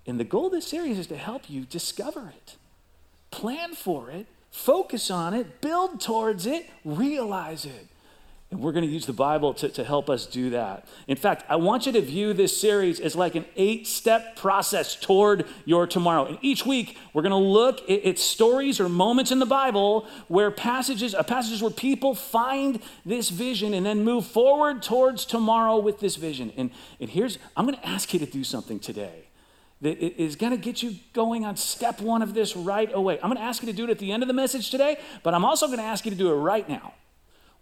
And 0.06 0.18
the 0.18 0.24
goal 0.24 0.46
of 0.46 0.52
this 0.52 0.66
series 0.66 0.98
is 0.98 1.06
to 1.08 1.16
help 1.16 1.48
you 1.50 1.62
discover 1.62 2.32
it, 2.34 2.56
plan 3.30 3.74
for 3.74 4.10
it, 4.10 4.26
focus 4.50 5.10
on 5.10 5.34
it, 5.34 5.60
build 5.60 6.00
towards 6.00 6.46
it, 6.46 6.68
realize 6.84 7.64
it. 7.64 7.86
And 8.50 8.58
we're 8.58 8.72
going 8.72 8.84
to 8.84 8.90
use 8.90 9.06
the 9.06 9.12
Bible 9.12 9.54
to, 9.54 9.68
to 9.68 9.84
help 9.84 10.10
us 10.10 10.26
do 10.26 10.50
that. 10.50 10.84
In 11.06 11.16
fact, 11.16 11.44
I 11.48 11.54
want 11.54 11.86
you 11.86 11.92
to 11.92 12.00
view 12.00 12.32
this 12.32 12.60
series 12.60 12.98
as 12.98 13.14
like 13.14 13.36
an 13.36 13.44
eight 13.54 13.86
step 13.86 14.34
process 14.34 14.96
toward 14.96 15.46
your 15.64 15.86
tomorrow. 15.86 16.26
And 16.26 16.36
each 16.42 16.66
week, 16.66 16.98
we're 17.14 17.22
going 17.22 17.30
to 17.30 17.36
look 17.36 17.88
at, 17.88 18.04
at, 18.04 18.18
stories 18.18 18.80
or 18.80 18.88
moments 18.88 19.30
in 19.30 19.38
the 19.38 19.46
Bible 19.46 20.08
where 20.26 20.50
passages, 20.50 21.14
uh, 21.14 21.22
passages 21.22 21.62
where 21.62 21.70
people 21.70 22.12
find 22.12 22.80
this 23.06 23.30
vision 23.30 23.72
and 23.72 23.86
then 23.86 24.02
move 24.02 24.26
forward 24.26 24.82
towards 24.82 25.24
tomorrow 25.24 25.78
with 25.78 26.00
this 26.00 26.16
vision. 26.16 26.52
And, 26.56 26.70
and 26.98 27.08
here's, 27.08 27.38
I'm 27.56 27.66
going 27.66 27.78
to 27.78 27.88
ask 27.88 28.12
you 28.12 28.18
to 28.18 28.26
do 28.26 28.42
something 28.42 28.80
today 28.80 29.28
that 29.80 29.96
is 29.98 30.34
going 30.34 30.50
to 30.50 30.58
get 30.58 30.82
you 30.82 30.96
going 31.12 31.44
on 31.44 31.56
step 31.56 32.00
one 32.00 32.20
of 32.20 32.34
this 32.34 32.56
right 32.56 32.90
away. 32.92 33.14
I'm 33.22 33.30
going 33.30 33.36
to 33.36 33.42
ask 33.42 33.62
you 33.62 33.66
to 33.70 33.72
do 33.72 33.84
it 33.84 33.90
at 33.90 34.00
the 34.00 34.10
end 34.10 34.24
of 34.24 34.26
the 34.26 34.34
message 34.34 34.70
today, 34.70 34.98
but 35.22 35.34
I'm 35.34 35.44
also 35.44 35.66
going 35.68 35.78
to 35.78 35.84
ask 35.84 36.04
you 36.04 36.10
to 36.10 36.16
do 36.16 36.32
it 36.32 36.34
right 36.34 36.68
now. 36.68 36.94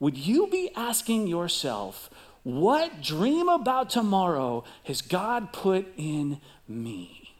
Would 0.00 0.16
you 0.16 0.46
be 0.46 0.70
asking 0.76 1.26
yourself, 1.26 2.10
what 2.42 3.02
dream 3.02 3.48
about 3.48 3.90
tomorrow 3.90 4.64
has 4.84 5.02
God 5.02 5.52
put 5.52 5.86
in 5.96 6.40
me? 6.66 7.34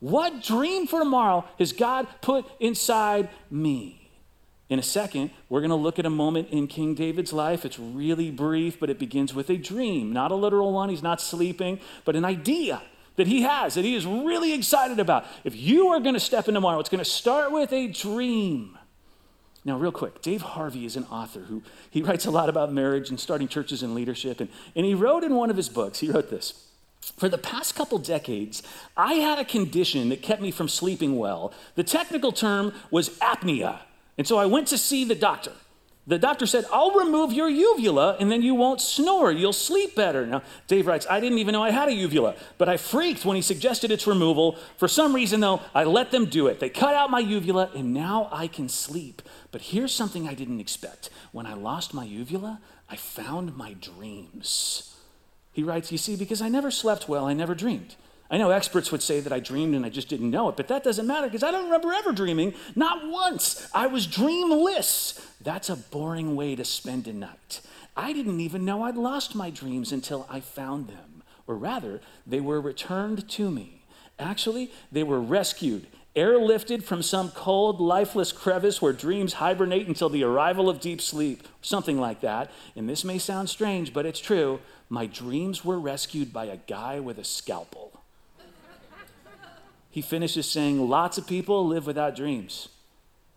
What 0.00 0.42
dream 0.42 0.86
for 0.86 1.00
tomorrow 1.00 1.44
has 1.58 1.72
God 1.72 2.06
put 2.20 2.46
inside 2.60 3.28
me? 3.50 4.10
In 4.68 4.78
a 4.78 4.82
second, 4.82 5.30
we're 5.48 5.60
going 5.60 5.70
to 5.70 5.76
look 5.76 5.98
at 5.98 6.06
a 6.06 6.10
moment 6.10 6.48
in 6.50 6.66
King 6.66 6.94
David's 6.94 7.32
life. 7.32 7.64
It's 7.64 7.78
really 7.78 8.30
brief, 8.30 8.80
but 8.80 8.90
it 8.90 8.98
begins 8.98 9.32
with 9.32 9.48
a 9.48 9.56
dream, 9.56 10.12
not 10.12 10.32
a 10.32 10.34
literal 10.34 10.72
one. 10.72 10.88
He's 10.88 11.02
not 11.02 11.20
sleeping, 11.20 11.78
but 12.04 12.16
an 12.16 12.24
idea 12.24 12.82
that 13.16 13.26
he 13.26 13.42
has 13.42 13.74
that 13.74 13.84
he 13.84 13.94
is 13.94 14.06
really 14.06 14.52
excited 14.52 14.98
about. 14.98 15.24
If 15.44 15.56
you 15.56 15.88
are 15.88 16.00
going 16.00 16.14
to 16.14 16.20
step 16.20 16.48
in 16.48 16.54
tomorrow, 16.54 16.78
it's 16.80 16.88
going 16.88 17.02
to 17.02 17.10
start 17.10 17.52
with 17.52 17.72
a 17.72 17.86
dream. 17.88 18.75
Now, 19.66 19.76
real 19.76 19.90
quick, 19.90 20.22
Dave 20.22 20.42
Harvey 20.42 20.86
is 20.86 20.94
an 20.94 21.06
author 21.10 21.40
who 21.40 21.60
he 21.90 22.00
writes 22.00 22.24
a 22.24 22.30
lot 22.30 22.48
about 22.48 22.72
marriage 22.72 23.10
and 23.10 23.18
starting 23.18 23.48
churches 23.48 23.82
and 23.82 23.96
leadership. 23.96 24.38
And, 24.40 24.48
and 24.76 24.86
he 24.86 24.94
wrote 24.94 25.24
in 25.24 25.34
one 25.34 25.50
of 25.50 25.56
his 25.56 25.68
books, 25.68 25.98
he 25.98 26.08
wrote 26.08 26.30
this. 26.30 26.68
For 27.16 27.28
the 27.28 27.36
past 27.36 27.74
couple 27.74 27.98
decades, 27.98 28.62
I 28.96 29.14
had 29.14 29.40
a 29.40 29.44
condition 29.44 30.08
that 30.10 30.22
kept 30.22 30.40
me 30.40 30.52
from 30.52 30.68
sleeping 30.68 31.18
well. 31.18 31.52
The 31.74 31.82
technical 31.82 32.30
term 32.30 32.74
was 32.92 33.10
apnea. 33.18 33.80
And 34.16 34.24
so 34.24 34.38
I 34.38 34.46
went 34.46 34.68
to 34.68 34.78
see 34.78 35.04
the 35.04 35.16
doctor. 35.16 35.52
The 36.08 36.18
doctor 36.18 36.46
said, 36.46 36.66
I'll 36.72 36.92
remove 36.92 37.32
your 37.32 37.48
uvula 37.48 38.16
and 38.20 38.30
then 38.30 38.40
you 38.40 38.54
won't 38.54 38.80
snore. 38.80 39.32
You'll 39.32 39.52
sleep 39.52 39.96
better. 39.96 40.24
Now, 40.24 40.42
Dave 40.68 40.86
writes, 40.86 41.04
I 41.10 41.18
didn't 41.18 41.38
even 41.38 41.52
know 41.52 41.64
I 41.64 41.72
had 41.72 41.88
a 41.88 41.92
uvula, 41.92 42.36
but 42.58 42.68
I 42.68 42.76
freaked 42.76 43.24
when 43.24 43.34
he 43.34 43.42
suggested 43.42 43.90
its 43.90 44.06
removal. 44.06 44.56
For 44.76 44.86
some 44.86 45.14
reason, 45.14 45.40
though, 45.40 45.62
I 45.74 45.82
let 45.82 46.12
them 46.12 46.26
do 46.26 46.46
it. 46.46 46.60
They 46.60 46.68
cut 46.68 46.94
out 46.94 47.10
my 47.10 47.18
uvula 47.18 47.70
and 47.74 47.92
now 47.92 48.28
I 48.30 48.46
can 48.46 48.68
sleep. 48.68 49.20
But 49.50 49.62
here's 49.62 49.92
something 49.92 50.28
I 50.28 50.34
didn't 50.34 50.60
expect. 50.60 51.10
When 51.32 51.44
I 51.44 51.54
lost 51.54 51.92
my 51.92 52.04
uvula, 52.04 52.60
I 52.88 52.94
found 52.94 53.56
my 53.56 53.72
dreams. 53.72 54.94
He 55.52 55.64
writes, 55.64 55.90
You 55.90 55.98
see, 55.98 56.14
because 56.14 56.40
I 56.40 56.48
never 56.48 56.70
slept 56.70 57.08
well, 57.08 57.26
I 57.26 57.32
never 57.32 57.54
dreamed. 57.54 57.96
I 58.30 58.38
know 58.38 58.50
experts 58.50 58.90
would 58.90 59.02
say 59.02 59.20
that 59.20 59.32
I 59.32 59.38
dreamed 59.38 59.74
and 59.74 59.86
I 59.86 59.88
just 59.88 60.08
didn't 60.08 60.30
know 60.30 60.48
it, 60.48 60.56
but 60.56 60.68
that 60.68 60.82
doesn't 60.82 61.06
matter 61.06 61.28
because 61.28 61.44
I 61.44 61.52
don't 61.52 61.64
remember 61.64 61.92
ever 61.92 62.12
dreaming. 62.12 62.54
Not 62.74 63.08
once. 63.08 63.68
I 63.72 63.86
was 63.86 64.06
dreamless. 64.06 65.24
That's 65.40 65.70
a 65.70 65.76
boring 65.76 66.34
way 66.34 66.56
to 66.56 66.64
spend 66.64 67.06
a 67.06 67.12
night. 67.12 67.60
I 67.96 68.12
didn't 68.12 68.40
even 68.40 68.64
know 68.64 68.82
I'd 68.82 68.96
lost 68.96 69.34
my 69.36 69.50
dreams 69.50 69.92
until 69.92 70.26
I 70.28 70.40
found 70.40 70.88
them. 70.88 71.22
Or 71.46 71.56
rather, 71.56 72.00
they 72.26 72.40
were 72.40 72.60
returned 72.60 73.28
to 73.30 73.50
me. 73.50 73.84
Actually, 74.18 74.72
they 74.90 75.04
were 75.04 75.20
rescued, 75.20 75.86
airlifted 76.16 76.82
from 76.82 77.02
some 77.02 77.30
cold, 77.30 77.80
lifeless 77.80 78.32
crevice 78.32 78.82
where 78.82 78.92
dreams 78.92 79.34
hibernate 79.34 79.86
until 79.86 80.08
the 80.08 80.24
arrival 80.24 80.68
of 80.68 80.80
deep 80.80 81.00
sleep, 81.00 81.46
something 81.62 82.00
like 82.00 82.22
that. 82.22 82.50
And 82.74 82.88
this 82.88 83.04
may 83.04 83.18
sound 83.18 83.48
strange, 83.50 83.92
but 83.92 84.04
it's 84.04 84.18
true. 84.18 84.58
My 84.88 85.06
dreams 85.06 85.64
were 85.64 85.78
rescued 85.78 86.32
by 86.32 86.46
a 86.46 86.56
guy 86.56 86.98
with 86.98 87.18
a 87.18 87.24
scalpel 87.24 88.00
he 89.96 90.02
finishes 90.02 90.46
saying, 90.46 90.90
Lots 90.90 91.16
of 91.16 91.26
people 91.26 91.66
live 91.66 91.86
without 91.86 92.14
dreams. 92.14 92.68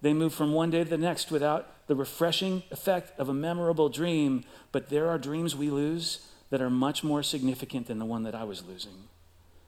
They 0.02 0.14
move 0.14 0.34
from 0.34 0.52
one 0.52 0.70
day 0.70 0.84
to 0.84 0.90
the 0.90 0.98
next 0.98 1.32
without 1.32 1.88
the 1.88 1.96
refreshing 1.96 2.64
effect 2.70 3.18
of 3.18 3.30
a 3.30 3.34
memorable 3.34 3.88
dream, 3.88 4.44
but 4.74 4.90
there 4.90 5.08
are 5.08 5.18
dreams 5.18 5.56
we 5.56 5.70
lose 5.70 6.28
that 6.50 6.62
are 6.62 6.70
much 6.70 7.02
more 7.02 7.24
significant 7.24 7.88
than 7.88 7.98
the 7.98 8.04
one 8.04 8.24
that 8.24 8.36
I 8.36 8.44
was 8.44 8.66
losing. 8.66 9.08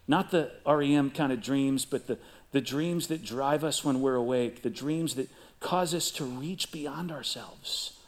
Not 0.06 0.32
the 0.32 0.52
REM 0.68 1.12
kind 1.12 1.32
of 1.32 1.42
dreams, 1.42 1.86
but 1.86 2.08
the, 2.08 2.18
the 2.52 2.60
dreams 2.60 3.08
that 3.08 3.24
drive 3.24 3.64
us 3.64 3.86
when 3.86 4.02
we're 4.02 4.16
awake, 4.16 4.62
the 4.62 4.70
dreams 4.70 5.16
that 5.16 5.30
cause 5.62 5.96
us 5.96 6.12
to 6.12 6.26
reach 6.26 6.74
beyond 6.74 7.10
ourselves, 7.10 8.02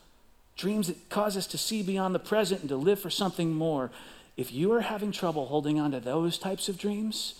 dreams 0.57 0.87
that 0.87 1.09
cause 1.09 1.37
us 1.37 1.47
to 1.47 1.57
see 1.57 1.83
beyond 1.83 2.13
the 2.13 2.19
present 2.19 2.59
and 2.59 2.69
to 2.69 2.75
live 2.75 2.99
for 2.99 3.09
something 3.09 3.53
more. 3.53 3.91
If 4.35 4.51
you 4.51 4.73
are 4.73 4.81
having 4.81 5.13
trouble 5.13 5.45
holding 5.45 5.79
on 5.79 5.91
to 5.91 6.01
those 6.01 6.37
types 6.37 6.67
of 6.67 6.77
dreams, 6.77 7.39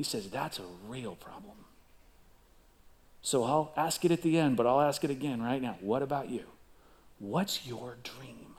he 0.00 0.04
says, 0.04 0.30
That's 0.30 0.58
a 0.58 0.64
real 0.88 1.14
problem. 1.14 1.56
So 3.20 3.44
I'll 3.44 3.70
ask 3.76 4.02
it 4.06 4.10
at 4.10 4.22
the 4.22 4.38
end, 4.38 4.56
but 4.56 4.66
I'll 4.66 4.80
ask 4.80 5.04
it 5.04 5.10
again 5.10 5.42
right 5.42 5.60
now. 5.60 5.76
What 5.82 6.00
about 6.00 6.30
you? 6.30 6.44
What's 7.18 7.66
your 7.66 7.98
dream? 8.02 8.54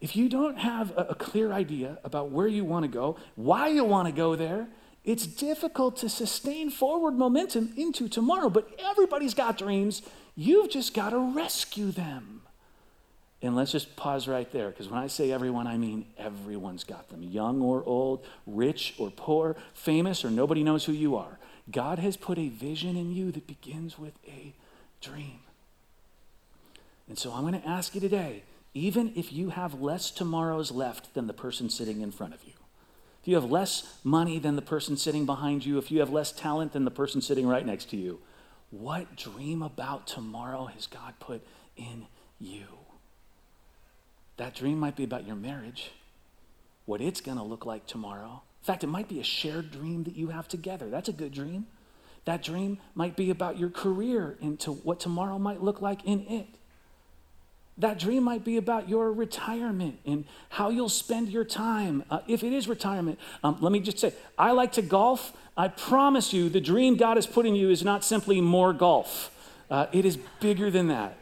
If 0.00 0.16
you 0.16 0.28
don't 0.28 0.58
have 0.58 0.92
a, 0.96 1.14
clear 1.14 1.52
idea 1.52 2.00
about 2.02 2.32
where 2.32 2.48
you 2.48 2.64
want 2.64 2.82
to 2.82 2.88
go, 2.88 3.16
why 3.36 3.68
you 3.68 3.84
want 3.84 4.08
to 4.08 4.12
go 4.12 4.34
there, 4.34 4.66
it's 5.04 5.24
difficult 5.24 5.98
to 5.98 6.08
sustain 6.08 6.68
forward 6.68 7.12
momentum 7.12 7.74
into 7.76 8.08
tomorrow. 8.08 8.50
But 8.50 8.68
everybody's 8.80 9.34
got 9.34 9.56
dreams. 9.56 10.02
You've 10.34 10.68
just 10.68 10.94
got 10.94 11.10
to 11.10 11.32
rescue 11.32 11.92
them. 11.92 12.42
And 13.44 13.54
let's 13.54 13.72
just 13.72 13.94
pause 13.94 14.26
right 14.26 14.50
there, 14.52 14.70
because 14.70 14.88
when 14.88 14.98
I 14.98 15.06
say 15.06 15.30
everyone, 15.30 15.66
I 15.66 15.76
mean 15.76 16.06
everyone's 16.16 16.82
got 16.82 17.10
them 17.10 17.22
young 17.22 17.60
or 17.60 17.84
old, 17.84 18.24
rich 18.46 18.94
or 18.96 19.10
poor, 19.10 19.54
famous 19.74 20.24
or 20.24 20.30
nobody 20.30 20.62
knows 20.62 20.86
who 20.86 20.92
you 20.92 21.14
are. 21.14 21.38
God 21.70 21.98
has 21.98 22.16
put 22.16 22.38
a 22.38 22.48
vision 22.48 22.96
in 22.96 23.12
you 23.12 23.30
that 23.32 23.46
begins 23.46 23.98
with 23.98 24.14
a 24.26 24.54
dream. 25.02 25.40
And 27.06 27.18
so 27.18 27.32
I'm 27.32 27.42
going 27.42 27.60
to 27.60 27.68
ask 27.68 27.94
you 27.94 28.00
today 28.00 28.44
even 28.72 29.12
if 29.14 29.30
you 29.30 29.50
have 29.50 29.78
less 29.78 30.10
tomorrows 30.10 30.72
left 30.72 31.12
than 31.12 31.26
the 31.26 31.34
person 31.34 31.68
sitting 31.68 32.00
in 32.00 32.12
front 32.12 32.32
of 32.32 32.42
you, 32.44 32.54
if 33.20 33.28
you 33.28 33.34
have 33.34 33.50
less 33.50 33.98
money 34.02 34.38
than 34.38 34.56
the 34.56 34.62
person 34.62 34.96
sitting 34.96 35.26
behind 35.26 35.66
you, 35.66 35.76
if 35.76 35.90
you 35.90 36.00
have 36.00 36.10
less 36.10 36.32
talent 36.32 36.72
than 36.72 36.86
the 36.86 36.90
person 36.90 37.20
sitting 37.20 37.46
right 37.46 37.66
next 37.66 37.90
to 37.90 37.98
you, 37.98 38.20
what 38.70 39.16
dream 39.16 39.62
about 39.62 40.06
tomorrow 40.06 40.64
has 40.64 40.86
God 40.86 41.12
put 41.20 41.46
in 41.76 42.06
you? 42.40 42.64
That 44.36 44.54
dream 44.54 44.78
might 44.78 44.96
be 44.96 45.04
about 45.04 45.26
your 45.26 45.36
marriage, 45.36 45.92
what 46.86 47.00
it's 47.00 47.20
going 47.20 47.38
to 47.38 47.44
look 47.44 47.64
like 47.64 47.86
tomorrow. 47.86 48.42
In 48.62 48.66
fact, 48.66 48.82
it 48.82 48.88
might 48.88 49.08
be 49.08 49.20
a 49.20 49.24
shared 49.24 49.70
dream 49.70 50.04
that 50.04 50.16
you 50.16 50.28
have 50.28 50.48
together. 50.48 50.88
That's 50.90 51.08
a 51.08 51.12
good 51.12 51.32
dream. 51.32 51.66
That 52.24 52.42
dream 52.42 52.78
might 52.94 53.16
be 53.16 53.30
about 53.30 53.58
your 53.58 53.70
career 53.70 54.36
into 54.40 54.72
what 54.72 54.98
tomorrow 54.98 55.38
might 55.38 55.62
look 55.62 55.82
like 55.82 56.04
in 56.04 56.26
it. 56.26 56.46
That 57.76 57.98
dream 57.98 58.22
might 58.22 58.44
be 58.44 58.56
about 58.56 58.88
your 58.88 59.12
retirement 59.12 59.98
and 60.06 60.24
how 60.48 60.70
you'll 60.70 60.88
spend 60.88 61.28
your 61.28 61.44
time. 61.44 62.04
Uh, 62.08 62.20
if 62.28 62.44
it 62.44 62.52
is 62.52 62.68
retirement, 62.68 63.18
um, 63.42 63.58
let 63.60 63.72
me 63.72 63.80
just 63.80 63.98
say, 63.98 64.14
I 64.38 64.52
like 64.52 64.72
to 64.72 64.82
golf. 64.82 65.32
I 65.56 65.68
promise 65.68 66.32
you, 66.32 66.48
the 66.48 66.60
dream 66.60 66.96
God 66.96 67.16
has 67.16 67.26
put 67.26 67.46
in 67.46 67.54
you 67.54 67.70
is 67.70 67.84
not 67.84 68.04
simply 68.04 68.40
more 68.40 68.72
golf, 68.72 69.30
uh, 69.70 69.86
it 69.92 70.04
is 70.04 70.18
bigger 70.40 70.70
than 70.70 70.88
that. 70.88 71.16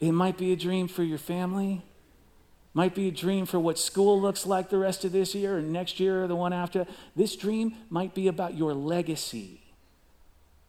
It 0.00 0.12
might 0.12 0.38
be 0.38 0.52
a 0.52 0.56
dream 0.56 0.88
for 0.88 1.02
your 1.02 1.18
family, 1.18 1.82
might 2.74 2.94
be 2.94 3.08
a 3.08 3.10
dream 3.10 3.46
for 3.46 3.58
what 3.58 3.78
school 3.78 4.20
looks 4.20 4.46
like 4.46 4.68
the 4.68 4.78
rest 4.78 5.04
of 5.04 5.12
this 5.12 5.34
year 5.34 5.58
or 5.58 5.62
next 5.62 5.98
year 5.98 6.24
or 6.24 6.26
the 6.26 6.36
one 6.36 6.52
after. 6.52 6.86
This 7.16 7.34
dream 7.36 7.74
might 7.90 8.14
be 8.14 8.28
about 8.28 8.56
your 8.56 8.74
legacy. 8.74 9.60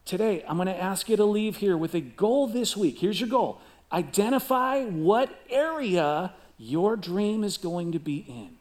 Today, 0.06 0.44
I'm 0.48 0.56
going 0.56 0.68
to 0.68 0.82
ask 0.82 1.08
you 1.08 1.18
to 1.18 1.26
leave 1.26 1.58
here 1.58 1.78
with 1.78 1.94
a 1.94 2.02
goal 2.02 2.48
this 2.48 2.76
week. 2.76 3.00
Here's 3.00 3.20
your 3.20 3.30
goal 3.30 3.62
identify 3.92 4.84
what 4.86 5.30
area 5.50 6.34
your 6.58 6.96
dream 6.96 7.44
is 7.44 7.58
going 7.58 7.92
to 7.92 8.00
be 8.00 8.26
in. 8.28 8.58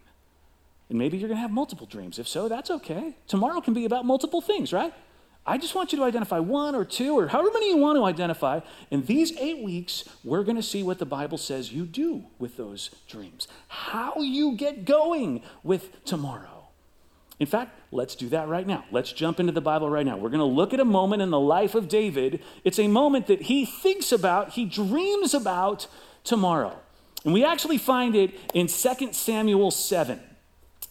And 0.89 0.99
maybe 0.99 1.19
you're 1.19 1.29
going 1.29 1.37
to 1.37 1.43
have 1.43 1.51
multiple 1.51 1.87
dreams. 1.87 2.19
If 2.19 2.27
so, 2.27 2.49
that's 2.49 2.71
okay. 2.71 3.17
Tomorrow 3.27 3.61
can 3.61 3.75
be 3.75 3.85
about 3.85 4.05
multiple 4.05 4.41
things, 4.41 4.73
right? 4.73 4.93
I 5.49 5.57
just 5.57 5.75
want 5.75 5.93
you 5.93 5.99
to 5.99 6.05
identify 6.05 6.39
one 6.41 6.75
or 6.75 6.85
two 6.85 7.19
or 7.19 7.27
however 7.27 7.49
many 7.55 7.71
you 7.71 7.79
want 7.79 7.97
to 7.97 8.05
identify. 8.05 8.61
In 8.91 9.07
these 9.07 9.35
eight 9.39 9.65
weeks, 9.65 10.05
we're 10.23 10.45
going 10.45 10.57
to 10.57 10.63
see 10.63 10.83
what 10.83 10.99
the 10.99 11.07
Bible 11.07 11.39
says 11.39 11.73
you 11.73 11.87
do 11.87 12.25
with 12.39 12.59
those 12.59 12.91
dreams, 13.09 13.49
how 13.69 14.17
you 14.19 14.57
get 14.57 14.85
going 14.85 15.43
with 15.63 16.05
tomorrow. 16.05 16.69
In 17.41 17.47
fact, 17.47 17.73
let's 17.91 18.15
do 18.15 18.29
that 18.29 18.47
right 18.47 18.67
now. 18.67 18.85
Let's 18.91 19.11
jump 19.11 19.41
into 19.41 19.53
the 19.53 19.63
Bible 19.63 19.89
right 19.89 20.05
now. 20.05 20.19
We're 20.19 20.29
going 20.29 20.41
to 20.41 20.45
look 20.45 20.75
at 20.75 20.81
a 20.81 20.85
moment 20.85 21.23
in 21.23 21.31
the 21.31 21.41
life 21.41 21.75
of 21.75 21.89
David. 21.89 22.43
It's 22.63 22.79
a 22.79 22.89
moment 22.89 23.27
that 23.29 23.43
he 23.43 23.65
thinks 23.65 24.13
about, 24.13 24.51
he 24.51 24.67
dreams 24.67 25.33
about 25.33 25.87
tomorrow. 26.25 26.79
And 27.25 27.33
we 27.33 27.43
actually 27.43 27.79
find 27.79 28.15
it 28.15 28.39
in 28.53 28.67
2 28.67 29.13
Samuel 29.13 29.71
7. 29.71 30.21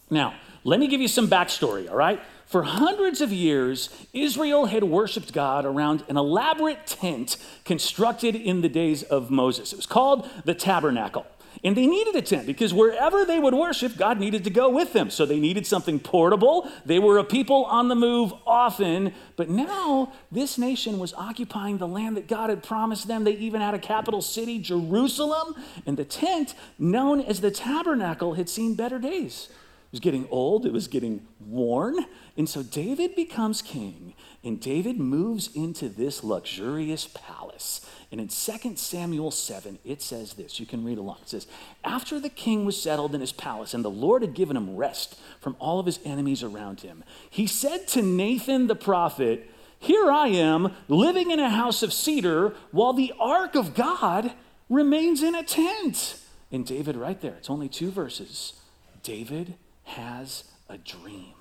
Now, 0.10 0.34
let 0.64 0.80
me 0.80 0.88
give 0.88 1.00
you 1.00 1.08
some 1.08 1.28
backstory, 1.28 1.90
all 1.90 1.96
right? 1.96 2.20
For 2.48 2.64
hundreds 2.64 3.20
of 3.20 3.34
years, 3.34 3.90
Israel 4.14 4.68
had 4.68 4.86
worshiped 4.86 5.34
God 5.34 5.66
around 5.66 6.06
an 6.08 6.16
elaborate 6.16 6.88
tent 6.88 7.36
constructed 7.66 8.36
in 8.36 8.62
the 8.62 8.70
days 8.70 9.04
of 9.04 9.30
Moses. 9.30 9.74
It 9.74 9.76
was 9.76 9.86
called 9.86 10.30
the 10.46 10.56
tabernacle. 10.56 11.26
And 11.64 11.76
they 11.76 11.88
needed 11.88 12.16
a 12.16 12.22
tent 12.22 12.48
because 12.48 12.74
wherever 12.74 13.26
they 13.26 13.40
would 13.40 13.54
worship, 13.54 13.98
God 13.98 14.20
needed 14.20 14.46
to 14.46 14.50
go 14.50 14.70
with 14.70 14.94
them. 14.94 15.10
So 15.10 15.26
they 15.26 15.40
needed 15.40 15.66
something 15.66 16.00
portable. 16.00 16.72
They 16.86 17.00
were 17.00 17.18
a 17.18 17.24
people 17.24 17.66
on 17.66 17.90
the 17.90 17.96
move 17.96 18.32
often. 18.46 19.14
But 19.36 19.50
now 19.50 20.14
this 20.32 20.58
nation 20.58 21.00
was 21.00 21.14
occupying 21.16 21.80
the 21.80 21.88
land 21.88 22.16
that 22.16 22.28
God 22.28 22.50
had 22.50 22.64
promised 22.64 23.08
them. 23.08 23.26
They 23.26 23.34
even 23.34 23.60
had 23.60 23.74
a 23.74 23.80
capital 23.80 24.22
city, 24.22 24.60
Jerusalem. 24.60 25.56
And 25.86 25.98
the 25.98 26.06
tent, 26.06 26.54
known 26.80 27.20
as 27.20 27.42
the 27.42 27.52
tabernacle, 27.52 28.36
had 28.36 28.48
seen 28.48 28.76
better 28.76 29.00
days. 29.00 29.50
Was 29.98 30.02
getting 30.04 30.28
old, 30.30 30.68
it 30.68 30.74
was 30.74 30.88
getting 30.88 31.26
worn. 31.40 32.06
And 32.38 32.48
so 32.48 32.62
David 32.62 33.16
becomes 33.16 33.64
king, 33.64 34.14
and 34.44 34.62
David 34.62 35.00
moves 35.00 35.50
into 35.56 35.90
this 35.90 36.24
luxurious 36.24 37.08
palace. 37.08 37.82
And 38.12 38.22
in 38.22 38.28
2 38.28 38.76
Samuel 38.76 39.32
7, 39.32 39.80
it 39.84 40.04
says 40.04 40.34
this. 40.34 40.60
You 40.60 40.68
can 40.68 40.86
read 40.86 41.00
along. 41.00 41.18
It 41.24 41.30
says, 41.30 41.48
After 41.84 42.20
the 42.20 42.30
king 42.30 42.64
was 42.64 42.80
settled 42.80 43.16
in 43.16 43.22
his 43.22 43.32
palace, 43.32 43.74
and 43.74 43.84
the 43.84 43.90
Lord 43.90 44.22
had 44.22 44.36
given 44.36 44.56
him 44.56 44.76
rest 44.76 45.18
from 45.40 45.56
all 45.58 45.80
of 45.80 45.88
his 45.88 46.00
enemies 46.06 46.44
around 46.44 46.82
him, 46.82 47.04
he 47.28 47.48
said 47.48 47.88
to 47.88 48.04
Nathan 48.04 48.68
the 48.68 48.76
prophet, 48.76 49.50
Here 49.80 50.12
I 50.12 50.28
am, 50.28 50.74
living 50.88 51.32
in 51.32 51.40
a 51.40 51.50
house 51.50 51.82
of 51.82 51.92
cedar, 51.92 52.54
while 52.70 52.94
the 52.94 53.16
ark 53.20 53.56
of 53.56 53.74
God 53.74 54.34
remains 54.70 55.24
in 55.24 55.34
a 55.34 55.42
tent. 55.42 56.20
And 56.52 56.68
David, 56.68 56.96
right 56.96 57.20
there, 57.20 57.34
it's 57.34 57.50
only 57.50 57.68
two 57.68 57.90
verses. 57.90 58.54
David 59.02 59.56
has 59.88 60.44
a 60.70 60.78
dream. 60.78 61.34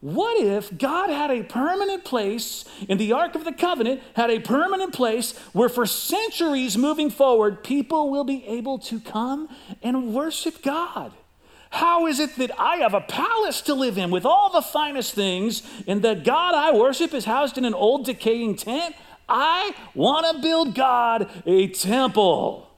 What 0.00 0.40
if 0.40 0.78
God 0.78 1.10
had 1.10 1.30
a 1.30 1.42
permanent 1.42 2.04
place 2.04 2.64
in 2.88 2.96
the 2.96 3.12
Ark 3.12 3.34
of 3.34 3.44
the 3.44 3.52
Covenant, 3.52 4.00
had 4.16 4.30
a 4.30 4.40
permanent 4.40 4.94
place 4.94 5.36
where 5.52 5.68
for 5.68 5.84
centuries 5.84 6.78
moving 6.78 7.10
forward, 7.10 7.62
people 7.62 8.10
will 8.10 8.24
be 8.24 8.44
able 8.46 8.78
to 8.78 8.98
come 8.98 9.48
and 9.82 10.14
worship 10.14 10.62
God? 10.62 11.12
How 11.68 12.06
is 12.06 12.18
it 12.18 12.36
that 12.36 12.50
I 12.58 12.76
have 12.78 12.94
a 12.94 13.02
palace 13.02 13.60
to 13.62 13.74
live 13.74 13.98
in 13.98 14.10
with 14.10 14.24
all 14.24 14.50
the 14.50 14.62
finest 14.62 15.12
things, 15.12 15.62
and 15.86 16.00
the 16.00 16.14
God 16.14 16.54
I 16.54 16.72
worship 16.76 17.12
is 17.12 17.26
housed 17.26 17.58
in 17.58 17.66
an 17.66 17.74
old 17.74 18.06
decaying 18.06 18.56
tent? 18.56 18.96
I 19.28 19.74
want 19.94 20.34
to 20.34 20.42
build 20.42 20.74
God 20.74 21.30
a 21.44 21.68
temple. 21.68 22.69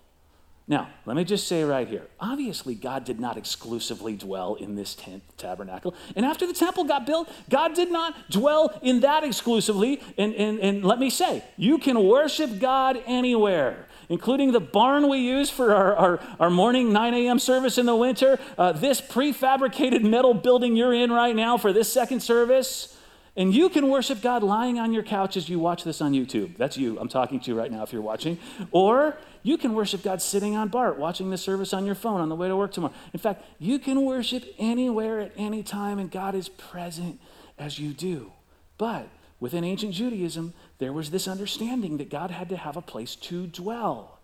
Now, 0.72 0.88
let 1.04 1.18
me 1.18 1.24
just 1.24 1.48
say 1.48 1.64
right 1.64 1.86
here 1.86 2.06
obviously, 2.18 2.74
God 2.74 3.04
did 3.04 3.20
not 3.20 3.36
exclusively 3.36 4.16
dwell 4.16 4.54
in 4.54 4.74
this 4.74 4.94
tent 4.94 5.22
tabernacle. 5.36 5.94
And 6.16 6.24
after 6.24 6.46
the 6.46 6.54
temple 6.54 6.84
got 6.84 7.04
built, 7.04 7.28
God 7.50 7.74
did 7.74 7.92
not 7.92 8.30
dwell 8.30 8.72
in 8.80 9.00
that 9.00 9.22
exclusively. 9.22 10.00
And, 10.16 10.34
and, 10.34 10.58
and 10.60 10.82
let 10.82 10.98
me 10.98 11.10
say, 11.10 11.44
you 11.58 11.76
can 11.76 12.02
worship 12.02 12.58
God 12.58 13.02
anywhere. 13.04 13.86
Including 14.08 14.52
the 14.52 14.60
barn 14.60 15.10
we 15.10 15.18
use 15.18 15.50
for 15.50 15.74
our, 15.74 15.94
our, 15.94 16.20
our 16.40 16.50
morning 16.50 16.90
9 16.90 17.12
a.m. 17.12 17.38
service 17.38 17.76
in 17.76 17.84
the 17.84 17.94
winter, 17.94 18.38
uh, 18.56 18.72
this 18.72 18.98
prefabricated 18.98 20.02
metal 20.02 20.32
building 20.32 20.74
you're 20.74 20.94
in 20.94 21.12
right 21.12 21.36
now 21.36 21.58
for 21.58 21.74
this 21.74 21.92
second 21.92 22.20
service. 22.20 22.91
And 23.34 23.54
you 23.54 23.70
can 23.70 23.88
worship 23.88 24.20
God 24.20 24.42
lying 24.42 24.78
on 24.78 24.92
your 24.92 25.02
couch 25.02 25.38
as 25.38 25.48
you 25.48 25.58
watch 25.58 25.84
this 25.84 26.02
on 26.02 26.12
YouTube. 26.12 26.58
That's 26.58 26.76
you. 26.76 26.98
I'm 26.98 27.08
talking 27.08 27.40
to 27.40 27.54
right 27.54 27.72
now 27.72 27.82
if 27.82 27.92
you're 27.92 28.02
watching. 28.02 28.38
Or 28.72 29.16
you 29.42 29.56
can 29.56 29.72
worship 29.72 30.02
God 30.02 30.20
sitting 30.20 30.54
on 30.54 30.68
BART, 30.68 30.98
watching 30.98 31.30
the 31.30 31.38
service 31.38 31.72
on 31.72 31.86
your 31.86 31.94
phone 31.94 32.20
on 32.20 32.28
the 32.28 32.36
way 32.36 32.48
to 32.48 32.56
work 32.56 32.72
tomorrow. 32.72 32.92
In 33.14 33.20
fact, 33.20 33.44
you 33.58 33.78
can 33.78 34.04
worship 34.04 34.44
anywhere 34.58 35.18
at 35.20 35.32
any 35.36 35.62
time, 35.62 35.98
and 35.98 36.10
God 36.10 36.34
is 36.34 36.50
present 36.50 37.18
as 37.58 37.78
you 37.78 37.94
do. 37.94 38.32
But 38.76 39.08
within 39.40 39.64
ancient 39.64 39.94
Judaism, 39.94 40.52
there 40.78 40.92
was 40.92 41.10
this 41.10 41.26
understanding 41.26 41.96
that 41.96 42.10
God 42.10 42.30
had 42.30 42.50
to 42.50 42.56
have 42.56 42.76
a 42.76 42.82
place 42.82 43.16
to 43.16 43.46
dwell. 43.46 44.18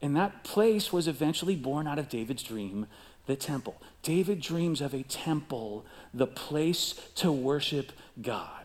And 0.00 0.14
that 0.16 0.44
place 0.44 0.92
was 0.92 1.08
eventually 1.08 1.56
born 1.56 1.86
out 1.86 1.98
of 1.98 2.08
David's 2.08 2.42
dream, 2.42 2.86
the 3.26 3.36
temple. 3.36 3.80
David 4.02 4.40
dreams 4.40 4.80
of 4.80 4.94
a 4.94 5.02
temple, 5.02 5.84
the 6.12 6.26
place 6.26 6.94
to 7.16 7.32
worship 7.32 7.92
God. 8.20 8.64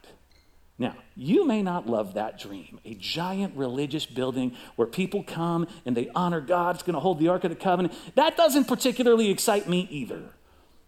Now, 0.78 0.96
you 1.16 1.46
may 1.46 1.62
not 1.62 1.88
love 1.88 2.13
that 2.13 2.39
dream 2.39 2.80
a 2.86 2.94
giant 2.96 3.56
religious 3.56 4.06
building 4.06 4.56
where 4.78 4.88
people 4.88 5.24
come 5.24 5.68
and 5.86 5.96
they 5.96 6.10
honor 6.16 6.39
God, 6.39 6.75
it's 6.75 6.84
going 6.84 6.94
to 6.94 7.01
hold 7.01 7.20
the 7.20 7.28
Ark 7.28 7.44
of 7.44 7.50
the 7.50 7.56
Covenant. 7.56 7.94
That 8.16 8.38
doesn't 8.38 8.66
particularly 8.66 9.30
excite 9.30 9.68
me 9.68 9.88
either. 9.92 10.22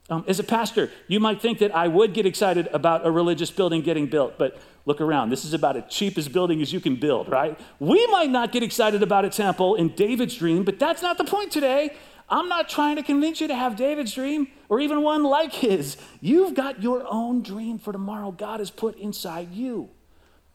Um, 0.09 0.25
as 0.27 0.39
a 0.39 0.43
pastor, 0.43 0.91
you 1.07 1.19
might 1.19 1.41
think 1.41 1.59
that 1.59 1.75
I 1.75 1.87
would 1.87 2.13
get 2.13 2.25
excited 2.25 2.67
about 2.73 3.05
a 3.05 3.11
religious 3.11 3.51
building 3.51 3.81
getting 3.81 4.07
built, 4.07 4.37
but 4.37 4.59
look 4.85 4.99
around. 4.99 5.29
This 5.29 5.45
is 5.45 5.53
about 5.53 5.77
as 5.77 5.83
cheap 5.89 6.17
as 6.17 6.27
building 6.27 6.61
as 6.61 6.73
you 6.73 6.79
can 6.79 6.95
build, 6.95 7.29
right? 7.29 7.57
We 7.79 8.05
might 8.07 8.29
not 8.29 8.51
get 8.51 8.63
excited 8.63 9.03
about 9.03 9.25
a 9.25 9.29
temple 9.29 9.75
in 9.75 9.89
David's 9.89 10.35
dream, 10.35 10.63
but 10.63 10.79
that's 10.79 11.01
not 11.01 11.17
the 11.17 11.23
point 11.23 11.51
today. 11.51 11.95
I'm 12.31 12.47
not 12.47 12.69
trying 12.69 12.95
to 12.95 13.03
convince 13.03 13.41
you 13.41 13.49
to 13.49 13.55
have 13.55 13.75
David's 13.75 14.13
dream 14.13 14.47
or 14.69 14.79
even 14.79 15.01
one 15.01 15.23
like 15.23 15.51
his. 15.51 15.97
You've 16.21 16.53
got 16.53 16.81
your 16.81 17.05
own 17.05 17.43
dream 17.43 17.77
for 17.77 17.91
tomorrow 17.91 18.31
God 18.31 18.61
has 18.61 18.71
put 18.71 18.97
inside 18.97 19.51
you. 19.51 19.89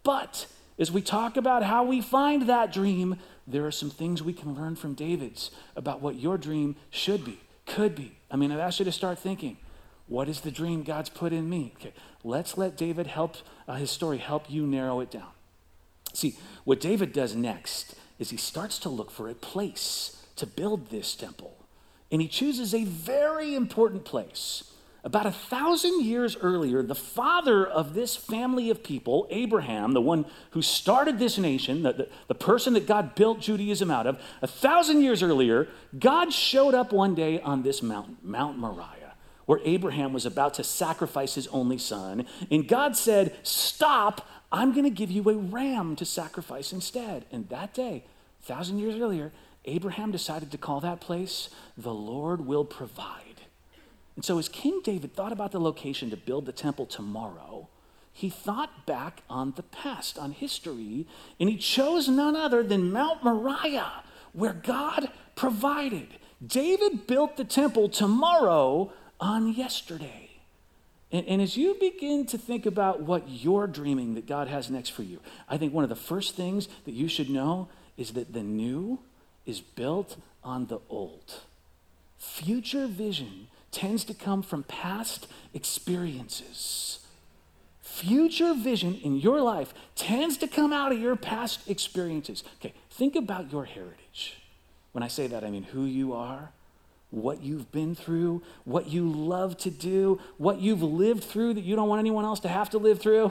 But 0.03 0.46
as 0.79 0.90
we 0.90 1.03
talk 1.03 1.37
about 1.37 1.62
how 1.62 1.85
we 1.85 2.00
find 2.00 2.48
that 2.48 2.72
dream, 2.72 3.18
there 3.46 3.66
are 3.66 3.72
some 3.72 3.90
things 3.90 4.22
we 4.22 4.33
can 4.33 4.55
learn 4.55 4.74
from 4.74 4.94
David's 4.94 5.50
about 5.77 6.00
what 6.00 6.16
your 6.16 6.38
dream 6.38 6.77
should 6.88 7.27
be, 7.27 7.40
could 7.66 7.94
be. 7.94 8.16
I 8.31 8.37
mean, 8.37 8.50
I've 8.50 8.59
asked 8.59 8.79
you 8.79 8.87
to 8.87 8.92
start 8.92 9.18
thinking 9.18 9.59
what 10.09 10.29
is 10.29 10.40
the 10.40 10.50
dream 10.50 10.83
God's 10.83 11.11
put 11.11 11.33
in 11.33 11.50
me? 11.50 11.74
Okay, 11.77 11.92
let's 12.24 12.57
let 12.57 12.77
David 12.77 13.09
help, 13.09 13.37
uh, 13.68 13.74
his 13.74 13.90
story 13.90 14.18
help 14.18 14.48
you 14.48 14.66
narrow 14.66 15.00
it 15.00 15.11
down. 15.11 15.31
See, 16.14 16.37
what 16.64 16.81
David 16.81 17.12
does 17.12 17.35
next 17.35 17.96
is 18.18 18.31
he 18.31 18.37
starts 18.37 18.79
to 18.79 18.88
look 18.88 19.11
for 19.11 19.29
a 19.29 19.35
place 19.35 20.24
to 20.37 20.46
build 20.46 20.90
this 20.90 21.14
temple. 21.14 21.65
And 22.11 22.23
he 22.23 22.29
chooses 22.29 22.75
a 22.75 22.85
very 22.85 23.55
important 23.55 24.05
place. 24.05 24.64
About 25.07 25.27
a 25.27 25.31
thousand 25.31 26.05
years 26.05 26.37
earlier, 26.37 26.83
the 26.83 26.97
father 26.97 27.64
of 27.64 27.95
this 27.95 28.16
family 28.16 28.71
of 28.71 28.83
people, 28.83 29.29
Abraham, 29.31 29.92
the 29.92 30.01
one 30.01 30.27
who 30.51 30.62
started 30.62 31.21
this 31.21 31.38
nation, 31.38 31.85
the, 31.85 31.92
the, 31.92 32.09
the, 32.27 32.35
person 32.35 32.75
that 32.75 32.88
God 32.88 33.14
built 33.14 33.38
Judaism 33.38 33.88
out 33.88 34.09
of, 34.09 34.21
a 34.42 34.49
thousand 34.49 35.03
years 35.03 35.23
earlier, 35.23 35.69
God 35.97 36.33
showed 36.33 36.75
up 36.75 36.92
one 36.92 37.14
day 37.14 37.40
on 37.40 37.62
this 37.62 37.85
mountain, 37.85 38.16
Mount 38.21 38.59
Moriah, 38.59 39.14
where 39.45 39.61
Abraham 39.64 40.12
was 40.12 40.27
about 40.27 40.55
to 40.55 40.64
sacrifice 40.64 41.37
his 41.37 41.47
only 41.49 41.79
son. 41.79 42.27
And 42.51 42.66
God 42.66 42.97
said, 42.97 43.37
Stop, 43.45 44.29
I'm 44.51 44.73
going 44.73 44.83
to 44.83 44.90
give 44.90 45.12
you 45.12 45.23
a 45.31 45.37
ram 45.37 45.95
to 45.97 46.05
sacrifice 46.05 46.73
instead. 46.73 47.27
And 47.31 47.49
that 47.49 47.75
day, 47.75 48.03
a 48.42 48.45
thousand 48.45 48.81
years 48.81 48.97
earlier, 48.97 49.31
Abraham 49.66 50.12
decided 50.12 50.50
to 50.50 50.59
call 50.59 50.81
that 50.81 51.00
place, 51.00 51.50
the 51.76 51.94
Lord 51.94 52.46
will 52.46 52.64
provide. 52.64 53.22
And 54.14 54.24
so, 54.24 54.38
as 54.38 54.48
King 54.48 54.81
David 54.83 55.14
thought 55.14 55.33
about 55.33 55.52
the 55.52 55.61
location 55.61 56.11
to 56.11 56.16
build 56.16 56.46
the 56.46 56.52
temple 56.52 56.87
tomorrow, 56.87 57.68
he 58.12 58.31
thought 58.31 58.87
back 58.87 59.22
on 59.29 59.52
the 59.57 59.62
past, 59.62 60.18
on 60.18 60.33
history, 60.33 61.07
and 61.38 61.50
he 61.50 61.59
chose 61.59 62.09
none 62.09 62.35
other 62.35 62.62
than 62.62 62.90
Mount 62.90 63.22
Moriah, 63.22 64.02
where 64.33 64.55
God 64.55 65.11
provided. 65.35 66.09
David 66.44 67.07
built 67.07 67.37
the 67.37 67.44
temple 67.44 67.90
tomorrow 67.90 68.90
on 69.20 69.52
yesterday. 69.52 70.31
And, 71.12 71.26
and, 71.26 71.42
as 71.42 71.57
you 71.57 71.76
begin 71.79 72.26
to 72.26 72.38
think 72.38 72.66
about 72.66 73.02
what 73.02 73.29
you're 73.29 73.66
dreaming 73.66 74.14
that 74.14 74.26
God 74.26 74.48
has 74.48 74.70
next 74.70 74.90
for 74.90 75.02
you, 75.02 75.20
I 75.48 75.57
think 75.57 75.72
one 75.72 75.85
of 75.85 75.90
the 75.90 75.94
first 75.94 76.35
things 76.35 76.68
that 76.85 76.92
you 76.94 77.09
should 77.09 77.31
know 77.31 77.68
is 77.96 78.12
that 78.14 78.33
the 78.33 78.42
new 78.42 78.98
is 79.46 79.61
built 79.61 80.16
on 80.44 80.66
the 80.66 80.80
old. 80.88 81.40
Future 82.18 82.87
vision 82.87 83.48
tends 83.70 84.04
to 84.04 84.14
come 84.14 84.42
from 84.42 84.62
past 84.64 85.26
experiences. 85.54 87.00
Future 87.80 88.52
vision 88.54 88.94
in 89.02 89.16
your 89.16 89.40
life 89.40 89.72
tends 89.94 90.37
to 90.38 90.46
come 90.46 90.72
out 90.72 90.92
of 90.92 90.98
your 90.98 91.16
past 91.16 91.68
experiences. 91.68 92.42
Okay, 92.61 92.74
think 92.90 93.16
about 93.16 93.50
your 93.52 93.64
heritage. 93.64 94.42
When 94.92 95.02
I 95.02 95.09
say 95.09 95.26
that, 95.28 95.44
I 95.44 95.50
mean 95.50 95.62
who 95.64 95.85
you 95.85 96.12
are, 96.12 96.50
what 97.11 97.42
you've 97.42 97.70
been 97.70 97.94
through, 97.94 98.42
what 98.64 98.88
you 98.88 99.09
love 99.09 99.56
to 99.59 99.70
do, 99.70 100.20
what 100.37 100.61
you've 100.61 100.82
lived 100.82 101.24
through 101.24 101.54
that 101.54 101.64
you 101.64 101.76
don't 101.76 101.88
want 101.88 102.00
anyone 102.00 102.24
else 102.24 102.40
to 102.40 102.48
have 102.48 102.70
to 102.70 102.78
live 102.78 103.00
through 103.00 103.30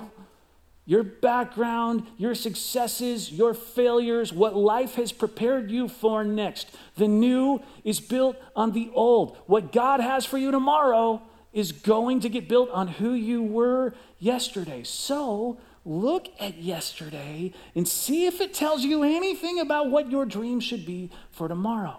your 0.85 1.03
background, 1.03 2.05
your 2.17 2.35
successes, 2.35 3.31
your 3.31 3.53
failures, 3.53 4.31
what 4.31 4.55
life 4.55 4.95
has 4.95 5.11
prepared 5.11 5.71
you 5.71 5.87
for 5.87 6.23
next. 6.23 6.69
The 6.95 7.07
new 7.07 7.61
is 7.83 7.99
built 7.99 8.37
on 8.55 8.71
the 8.71 8.91
old. 8.93 9.37
What 9.47 9.71
God 9.71 9.99
has 9.99 10.25
for 10.25 10.37
you 10.37 10.51
tomorrow 10.51 11.23
is 11.51 11.71
going 11.71 12.19
to 12.19 12.29
get 12.29 12.47
built 12.47 12.69
on 12.69 12.87
who 12.87 13.13
you 13.13 13.41
were 13.41 13.95
yesterday. 14.19 14.83
So 14.83 15.57
look 15.85 16.27
at 16.39 16.57
yesterday 16.57 17.53
and 17.73 17.87
see 17.87 18.27
if 18.27 18.39
it 18.39 18.53
tells 18.53 18.83
you 18.83 19.03
anything 19.03 19.59
about 19.59 19.89
what 19.89 20.11
your 20.11 20.25
dream 20.25 20.59
should 20.59 20.85
be 20.85 21.09
for 21.31 21.47
tomorrow. 21.47 21.97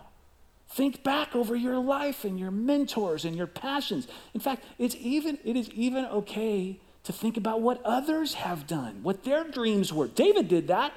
Think 0.69 1.03
back 1.03 1.35
over 1.35 1.57
your 1.57 1.79
life 1.79 2.25
and 2.25 2.39
your 2.39 2.51
mentors 2.51 3.25
and 3.25 3.35
your 3.35 3.47
passions. 3.47 4.07
In 4.35 4.41
fact, 4.41 4.65
it's 4.79 4.97
even, 4.97 5.39
it 5.45 5.57
is 5.57 5.71
even 5.71 6.05
okay 6.07 6.81
to 7.07 7.13
think 7.13 7.37
about 7.37 7.61
what 7.61 7.83
others 7.85 8.35
have 8.35 8.67
done, 8.67 9.01
what 9.03 9.25
their 9.25 9.45
dreams 9.45 9.93
were. 9.93 10.09
David 10.09 10.49
did 10.49 10.69
that. 10.69 10.93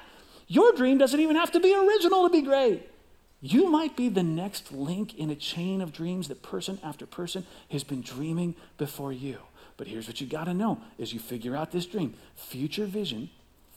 Your 0.46 0.72
dream 0.72 0.98
doesn't 0.98 1.20
even 1.20 1.36
have 1.36 1.52
to 1.52 1.60
be 1.60 1.74
original 1.74 2.24
to 2.24 2.30
be 2.30 2.42
great. 2.42 2.88
You 3.40 3.70
might 3.70 3.96
be 3.96 4.08
the 4.08 4.22
next 4.22 4.72
link 4.72 5.14
in 5.14 5.30
a 5.30 5.34
chain 5.34 5.80
of 5.80 5.92
dreams 5.92 6.28
that 6.28 6.42
person 6.42 6.78
after 6.82 7.06
person 7.06 7.46
has 7.70 7.84
been 7.84 8.02
dreaming 8.02 8.54
before 8.76 9.12
you. 9.12 9.38
But 9.76 9.86
here's 9.86 10.06
what 10.06 10.20
you 10.20 10.26
got 10.26 10.44
to 10.44 10.52
know 10.52 10.80
as 10.98 11.14
you 11.14 11.20
figure 11.20 11.56
out 11.56 11.72
this 11.72 11.86
dream 11.86 12.14
future 12.36 12.84
vision 12.84 13.30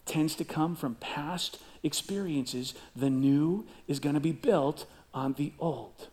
tends 0.06 0.36
to 0.36 0.44
come 0.44 0.76
from 0.76 0.96
past 0.96 1.60
experiences. 1.82 2.74
The 2.96 3.10
new 3.10 3.66
is 3.88 4.00
going 4.00 4.16
to 4.16 4.20
be 4.20 4.34
built 4.34 4.86
on 5.14 5.34
the 5.34 5.54
old. 5.60 6.10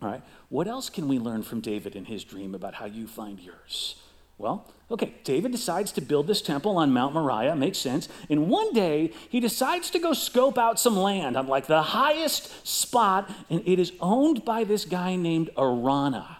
All 0.00 0.08
right. 0.08 0.22
what 0.48 0.68
else 0.68 0.90
can 0.90 1.08
we 1.08 1.18
learn 1.18 1.42
from 1.42 1.60
David 1.60 1.96
in 1.96 2.04
his 2.04 2.22
dream 2.22 2.54
about 2.54 2.74
how 2.74 2.84
you 2.84 3.08
find 3.08 3.40
yours? 3.40 3.96
Well, 4.38 4.66
okay, 4.88 5.14
David 5.24 5.50
decides 5.50 5.90
to 5.92 6.00
build 6.00 6.28
this 6.28 6.40
temple 6.40 6.76
on 6.78 6.92
Mount 6.92 7.12
Moriah, 7.12 7.56
makes 7.56 7.78
sense. 7.78 8.08
And 8.30 8.48
one 8.48 8.72
day, 8.72 9.12
he 9.28 9.40
decides 9.40 9.90
to 9.90 9.98
go 9.98 10.12
scope 10.12 10.56
out 10.56 10.78
some 10.78 10.96
land 10.96 11.36
on 11.36 11.48
like 11.48 11.66
the 11.66 11.82
highest 11.82 12.66
spot, 12.66 13.28
and 13.50 13.66
it 13.66 13.80
is 13.80 13.92
owned 14.00 14.44
by 14.44 14.62
this 14.62 14.84
guy 14.84 15.16
named 15.16 15.50
Araunah. 15.58 16.37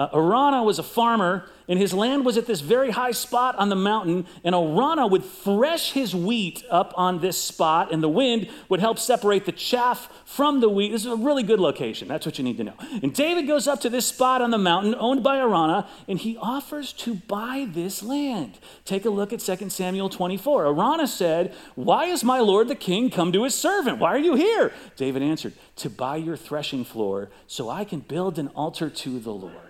Uh, 0.00 0.08
Araunah 0.14 0.64
was 0.64 0.78
a 0.78 0.82
farmer, 0.82 1.44
and 1.68 1.78
his 1.78 1.92
land 1.92 2.24
was 2.24 2.38
at 2.38 2.46
this 2.46 2.62
very 2.62 2.90
high 2.90 3.10
spot 3.10 3.54
on 3.56 3.68
the 3.68 3.76
mountain. 3.76 4.24
And 4.42 4.54
Araunah 4.54 5.10
would 5.10 5.22
thresh 5.22 5.92
his 5.92 6.14
wheat 6.14 6.64
up 6.70 6.94
on 6.96 7.20
this 7.20 7.36
spot, 7.36 7.92
and 7.92 8.02
the 8.02 8.08
wind 8.08 8.48
would 8.70 8.80
help 8.80 8.98
separate 8.98 9.44
the 9.44 9.52
chaff 9.52 10.10
from 10.24 10.60
the 10.60 10.70
wheat. 10.70 10.90
This 10.90 11.02
is 11.02 11.12
a 11.12 11.16
really 11.16 11.42
good 11.42 11.60
location. 11.60 12.08
That's 12.08 12.24
what 12.24 12.38
you 12.38 12.44
need 12.44 12.56
to 12.56 12.64
know. 12.64 12.72
And 13.02 13.12
David 13.12 13.46
goes 13.46 13.68
up 13.68 13.82
to 13.82 13.90
this 13.90 14.06
spot 14.06 14.40
on 14.40 14.50
the 14.50 14.56
mountain 14.56 14.94
owned 14.94 15.22
by 15.22 15.36
Araunah, 15.36 15.86
and 16.08 16.18
he 16.18 16.38
offers 16.38 16.94
to 16.94 17.16
buy 17.16 17.68
this 17.68 18.02
land. 18.02 18.58
Take 18.86 19.04
a 19.04 19.10
look 19.10 19.34
at 19.34 19.40
2 19.40 19.68
Samuel 19.68 20.08
24. 20.08 20.64
Araunah 20.64 21.08
said, 21.08 21.54
Why 21.74 22.06
is 22.06 22.24
my 22.24 22.40
lord 22.40 22.68
the 22.68 22.74
king 22.74 23.10
come 23.10 23.32
to 23.32 23.44
his 23.44 23.54
servant? 23.54 23.98
Why 23.98 24.14
are 24.14 24.18
you 24.18 24.34
here? 24.34 24.72
David 24.96 25.20
answered, 25.20 25.52
To 25.76 25.90
buy 25.90 26.16
your 26.16 26.38
threshing 26.38 26.86
floor 26.86 27.28
so 27.46 27.68
I 27.68 27.84
can 27.84 28.00
build 28.00 28.38
an 28.38 28.48
altar 28.48 28.88
to 28.88 29.20
the 29.20 29.32
Lord. 29.34 29.69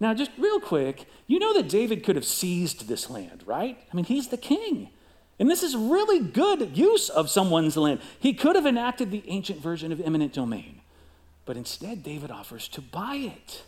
Now, 0.00 0.14
just 0.14 0.30
real 0.38 0.58
quick, 0.58 1.06
you 1.26 1.38
know 1.38 1.52
that 1.52 1.68
David 1.68 2.02
could 2.02 2.16
have 2.16 2.24
seized 2.24 2.88
this 2.88 3.10
land, 3.10 3.44
right? 3.46 3.78
I 3.92 3.94
mean, 3.94 4.06
he's 4.06 4.28
the 4.28 4.38
king. 4.38 4.88
And 5.38 5.48
this 5.50 5.62
is 5.62 5.76
really 5.76 6.20
good 6.20 6.76
use 6.76 7.10
of 7.10 7.30
someone's 7.30 7.76
land. 7.76 8.00
He 8.18 8.32
could 8.32 8.56
have 8.56 8.66
enacted 8.66 9.10
the 9.10 9.22
ancient 9.26 9.60
version 9.60 9.92
of 9.92 10.00
eminent 10.00 10.32
domain, 10.32 10.80
but 11.44 11.56
instead, 11.56 12.02
David 12.02 12.30
offers 12.30 12.66
to 12.68 12.80
buy 12.80 13.16
it. 13.16 13.62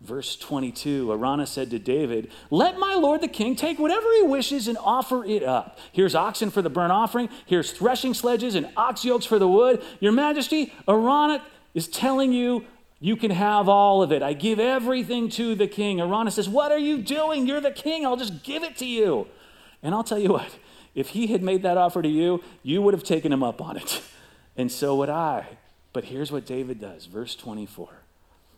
Verse 0.00 0.36
22 0.36 1.12
Araunah 1.12 1.46
said 1.46 1.70
to 1.70 1.78
David, 1.78 2.30
Let 2.50 2.78
my 2.78 2.94
lord 2.94 3.22
the 3.22 3.28
king 3.28 3.56
take 3.56 3.78
whatever 3.78 4.06
he 4.16 4.22
wishes 4.22 4.68
and 4.68 4.76
offer 4.78 5.24
it 5.24 5.42
up. 5.42 5.78
Here's 5.92 6.14
oxen 6.14 6.50
for 6.50 6.62
the 6.62 6.70
burnt 6.70 6.92
offering, 6.92 7.28
here's 7.46 7.72
threshing 7.72 8.12
sledges 8.12 8.54
and 8.54 8.68
ox 8.76 9.04
yokes 9.04 9.24
for 9.24 9.38
the 9.38 9.48
wood. 9.48 9.82
Your 10.00 10.12
majesty, 10.12 10.72
Araunah 10.86 11.42
is 11.74 11.88
telling 11.88 12.32
you 12.32 12.64
you 13.04 13.16
can 13.16 13.30
have 13.30 13.68
all 13.68 14.02
of 14.02 14.12
it. 14.12 14.22
I 14.22 14.32
give 14.32 14.58
everything 14.58 15.28
to 15.32 15.54
the 15.54 15.66
king. 15.66 15.98
Araunah 15.98 16.30
says, 16.32 16.48
What 16.48 16.72
are 16.72 16.78
you 16.78 17.02
doing? 17.02 17.46
You're 17.46 17.60
the 17.60 17.70
king. 17.70 18.06
I'll 18.06 18.16
just 18.16 18.42
give 18.42 18.62
it 18.62 18.78
to 18.78 18.86
you. 18.86 19.26
And 19.82 19.94
I'll 19.94 20.02
tell 20.02 20.18
you 20.18 20.30
what, 20.30 20.56
if 20.94 21.10
he 21.10 21.26
had 21.26 21.42
made 21.42 21.62
that 21.64 21.76
offer 21.76 22.00
to 22.00 22.08
you, 22.08 22.42
you 22.62 22.80
would 22.80 22.94
have 22.94 23.04
taken 23.04 23.30
him 23.30 23.42
up 23.42 23.60
on 23.60 23.76
it. 23.76 24.00
And 24.56 24.70
so 24.70 24.94
would 24.94 25.10
I. 25.10 25.58
But 25.92 26.04
here's 26.04 26.30
what 26.30 26.46
David 26.46 26.80
does, 26.80 27.06
verse 27.06 27.34
24. 27.34 27.88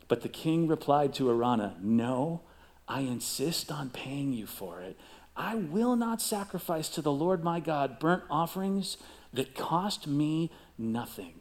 But 0.08 0.20
the 0.20 0.28
king 0.28 0.68
replied 0.68 1.14
to 1.14 1.30
Araunah, 1.30 1.74
No, 1.80 2.42
I 2.86 3.00
insist 3.00 3.72
on 3.72 3.88
paying 3.88 4.34
you 4.34 4.46
for 4.46 4.82
it. 4.82 4.98
I 5.34 5.54
will 5.54 5.96
not 5.96 6.20
sacrifice 6.20 6.90
to 6.90 7.00
the 7.00 7.10
Lord 7.10 7.42
my 7.42 7.60
God 7.60 7.98
burnt 7.98 8.24
offerings 8.30 8.98
that 9.32 9.54
cost 9.54 10.06
me 10.06 10.50
nothing. 10.76 11.40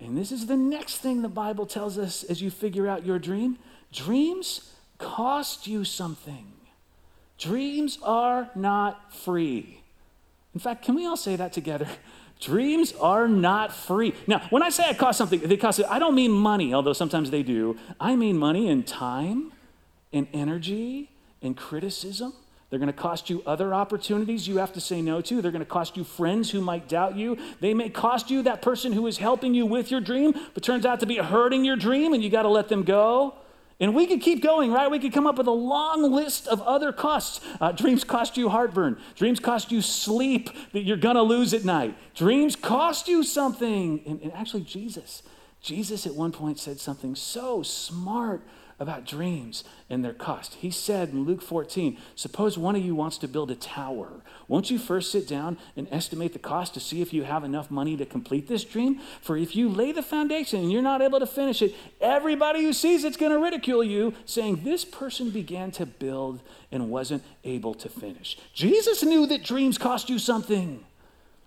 And 0.00 0.16
this 0.16 0.30
is 0.30 0.46
the 0.46 0.56
next 0.56 0.98
thing 0.98 1.22
the 1.22 1.28
Bible 1.28 1.66
tells 1.66 1.98
us 1.98 2.22
as 2.24 2.42
you 2.42 2.50
figure 2.50 2.86
out 2.86 3.06
your 3.06 3.18
dream 3.18 3.58
dreams 3.92 4.72
cost 4.98 5.66
you 5.66 5.84
something. 5.84 6.52
Dreams 7.38 7.98
are 8.02 8.50
not 8.54 9.12
free. 9.14 9.80
In 10.54 10.60
fact, 10.60 10.84
can 10.84 10.94
we 10.94 11.06
all 11.06 11.16
say 11.16 11.36
that 11.36 11.52
together? 11.52 11.88
Dreams 12.40 12.92
are 13.00 13.26
not 13.28 13.72
free. 13.72 14.12
Now, 14.26 14.46
when 14.50 14.62
I 14.62 14.68
say 14.68 14.90
it 14.90 14.98
costs 14.98 15.16
something, 15.16 15.40
they 15.40 15.56
cost 15.56 15.80
I 15.88 15.98
don't 15.98 16.14
mean 16.14 16.30
money, 16.30 16.74
although 16.74 16.92
sometimes 16.92 17.30
they 17.30 17.42
do. 17.42 17.78
I 17.98 18.14
mean 18.14 18.36
money 18.36 18.68
and 18.68 18.86
time 18.86 19.52
and 20.12 20.26
energy 20.34 21.10
and 21.40 21.56
criticism 21.56 22.34
they're 22.68 22.80
going 22.80 22.92
to 22.92 22.92
cost 22.92 23.30
you 23.30 23.42
other 23.46 23.72
opportunities 23.72 24.48
you 24.48 24.56
have 24.58 24.72
to 24.72 24.80
say 24.80 25.00
no 25.00 25.20
to. 25.20 25.40
They're 25.40 25.52
going 25.52 25.64
to 25.64 25.70
cost 25.70 25.96
you 25.96 26.02
friends 26.02 26.50
who 26.50 26.60
might 26.60 26.88
doubt 26.88 27.16
you. 27.16 27.38
They 27.60 27.74
may 27.74 27.90
cost 27.90 28.28
you 28.28 28.42
that 28.42 28.60
person 28.60 28.92
who 28.92 29.06
is 29.06 29.18
helping 29.18 29.54
you 29.54 29.66
with 29.66 29.90
your 29.90 30.00
dream, 30.00 30.34
but 30.52 30.64
turns 30.64 30.84
out 30.84 31.00
to 31.00 31.06
be 31.06 31.16
hurting 31.18 31.64
your 31.64 31.76
dream, 31.76 32.12
and 32.12 32.24
you 32.24 32.30
got 32.30 32.42
to 32.42 32.48
let 32.48 32.68
them 32.68 32.82
go. 32.82 33.36
And 33.78 33.94
we 33.94 34.06
could 34.06 34.22
keep 34.22 34.42
going, 34.42 34.72
right? 34.72 34.90
We 34.90 34.98
could 34.98 35.12
come 35.12 35.26
up 35.26 35.36
with 35.36 35.46
a 35.46 35.52
long 35.52 36.10
list 36.10 36.48
of 36.48 36.62
other 36.62 36.92
costs. 36.92 37.40
Uh, 37.60 37.72
dreams 37.72 38.04
cost 38.04 38.36
you 38.36 38.48
heartburn. 38.48 38.98
Dreams 39.14 39.38
cost 39.38 39.70
you 39.70 39.82
sleep 39.82 40.50
that 40.72 40.80
you're 40.80 40.96
going 40.96 41.16
to 41.16 41.22
lose 41.22 41.52
at 41.52 41.64
night. 41.64 41.94
Dreams 42.14 42.56
cost 42.56 43.06
you 43.06 43.22
something. 43.22 44.02
And, 44.06 44.22
and 44.22 44.32
actually, 44.32 44.62
Jesus, 44.62 45.22
Jesus 45.60 46.06
at 46.06 46.14
one 46.14 46.32
point 46.32 46.58
said 46.58 46.80
something 46.80 47.14
so 47.14 47.62
smart 47.62 48.42
about 48.78 49.06
dreams 49.06 49.64
and 49.88 50.04
their 50.04 50.12
cost. 50.12 50.54
He 50.54 50.70
said 50.70 51.10
in 51.10 51.24
Luke 51.24 51.40
14, 51.40 51.96
Suppose 52.14 52.58
one 52.58 52.76
of 52.76 52.84
you 52.84 52.94
wants 52.94 53.16
to 53.18 53.28
build 53.28 53.50
a 53.50 53.54
tower. 53.54 54.20
Won't 54.48 54.70
you 54.70 54.78
first 54.78 55.10
sit 55.10 55.26
down 55.26 55.56
and 55.76 55.88
estimate 55.90 56.34
the 56.34 56.38
cost 56.38 56.74
to 56.74 56.80
see 56.80 57.00
if 57.00 57.12
you 57.12 57.24
have 57.24 57.42
enough 57.42 57.70
money 57.70 57.96
to 57.96 58.04
complete 58.04 58.48
this 58.48 58.64
dream? 58.64 59.00
For 59.22 59.36
if 59.36 59.56
you 59.56 59.68
lay 59.68 59.92
the 59.92 60.02
foundation 60.02 60.60
and 60.60 60.70
you're 60.70 60.82
not 60.82 61.00
able 61.00 61.20
to 61.20 61.26
finish 61.26 61.62
it, 61.62 61.74
everybody 62.00 62.62
who 62.62 62.72
sees 62.72 63.04
it's 63.04 63.16
going 63.16 63.32
to 63.32 63.38
ridicule 63.38 63.82
you, 63.82 64.12
saying, 64.26 64.60
This 64.62 64.84
person 64.84 65.30
began 65.30 65.70
to 65.72 65.86
build 65.86 66.40
and 66.70 66.90
wasn't 66.90 67.24
able 67.44 67.72
to 67.74 67.88
finish. 67.88 68.36
Jesus 68.52 69.02
knew 69.02 69.26
that 69.26 69.42
dreams 69.42 69.78
cost 69.78 70.10
you 70.10 70.18
something, 70.18 70.84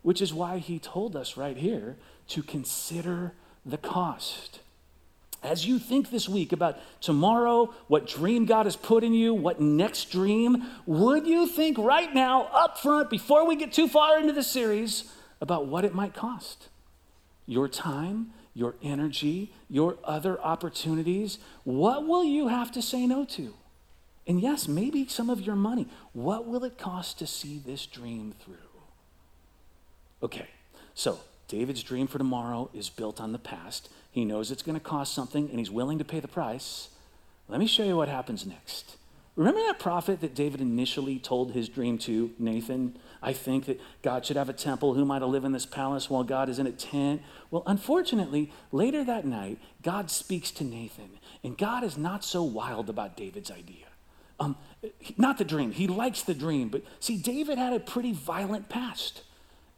which 0.02 0.22
is 0.22 0.34
why 0.34 0.58
he 0.58 0.80
told 0.80 1.16
us 1.16 1.38
right 1.38 1.58
here 1.58 1.96
to 2.30 2.42
consider 2.42 3.34
the 3.66 3.78
cost. 3.78 4.60
As 5.42 5.66
you 5.66 5.80
think 5.80 6.12
this 6.12 6.28
week 6.28 6.52
about 6.52 6.78
tomorrow, 7.00 7.74
what 7.88 8.08
dream 8.08 8.46
God 8.46 8.66
has 8.66 8.76
put 8.76 9.04
in 9.04 9.14
you, 9.14 9.34
what 9.34 9.62
next 9.62 10.12
dream, 10.12 10.66
would 10.86 11.26
you 11.26 11.48
think 11.48 11.78
right 11.78 12.14
now, 12.14 12.50
up 12.54 12.78
front, 12.78 13.10
before 13.10 13.48
we 13.48 13.56
get 13.56 13.72
too 13.72 13.88
far 13.88 14.20
into 14.20 14.34
the 14.34 14.44
series, 14.44 15.12
about 15.40 15.68
what 15.68 15.86
it 15.86 15.96
might 15.96 16.14
cost? 16.14 16.68
Your 17.46 17.70
time, 17.70 18.34
your 18.54 18.76
energy, 18.84 19.54
your 19.70 19.98
other 20.04 20.40
opportunities. 20.42 21.40
What 21.64 22.06
will 22.06 22.24
you 22.24 22.50
have 22.50 22.72
to 22.74 22.82
say 22.82 23.08
no 23.08 23.24
to? 23.26 23.54
And 24.28 24.42
yes, 24.42 24.68
maybe 24.68 25.08
some 25.08 25.30
of 25.30 25.42
your 25.42 25.56
money. 25.56 25.88
What 26.14 26.46
will 26.46 26.64
it 26.66 26.78
cost 26.78 27.18
to 27.20 27.28
see 27.28 27.58
this 27.58 27.86
dream 27.86 28.36
through? 28.44 28.56
Okay, 30.22 30.48
so 30.94 31.20
David's 31.50 31.84
dream 31.84 32.08
for 32.08 32.20
tomorrow 32.20 32.70
is 32.74 32.90
built 32.90 33.20
on 33.20 33.34
the 33.34 33.40
past. 33.40 33.90
He 34.12 34.24
knows 34.24 34.52
it's 34.52 34.64
going 34.64 34.78
to 34.78 34.84
cost 34.84 35.14
something 35.14 35.50
and 35.50 35.60
he's 35.60 35.72
willing 35.72 35.98
to 35.98 36.06
pay 36.06 36.22
the 36.22 36.28
price. 36.28 36.90
Let 37.50 37.60
me 37.60 37.68
show 37.68 37.84
you 37.84 37.98
what 37.98 38.08
happens 38.08 38.46
next. 38.46 38.96
Remember 39.36 39.62
that 39.62 39.80
prophet 39.80 40.22
that 40.22 40.36
David 40.36 40.62
initially 40.62 41.18
told 41.18 41.54
his 41.54 41.70
dream 41.70 41.98
to, 42.00 42.32
Nathan? 42.38 42.98
I 43.22 43.34
think 43.34 43.66
that 43.66 43.80
God 44.02 44.26
should 44.26 44.38
have 44.38 44.50
a 44.50 44.54
temple. 44.54 44.94
Who 44.94 45.02
am 45.02 45.12
I 45.12 45.20
to 45.20 45.26
live 45.26 45.46
in 45.46 45.52
this 45.52 45.66
palace 45.66 46.10
while 46.10 46.24
God 46.24 46.50
is 46.50 46.60
in 46.60 46.68
a 46.68 46.72
tent? 46.72 47.22
Well, 47.50 47.64
unfortunately, 47.66 48.52
later 48.72 49.04
that 49.06 49.26
night, 49.26 49.58
God 49.82 50.12
speaks 50.12 50.52
to 50.52 50.64
Nathan, 50.64 51.20
and 51.44 51.58
God 51.58 51.84
is 51.84 51.98
not 51.98 52.24
so 52.24 52.44
wild 52.44 52.90
about 52.90 53.18
David's 53.18 53.50
idea. 53.50 53.86
Um, 54.40 54.58
not 55.18 55.38
the 55.38 55.46
dream. 55.46 55.72
He 55.72 55.88
likes 55.88 56.22
the 56.22 56.34
dream, 56.34 56.70
but 56.70 56.84
see, 57.00 57.18
David 57.18 57.58
had 57.58 57.74
a 57.74 57.80
pretty 57.80 58.14
violent 58.14 58.70
past. 58.70 59.24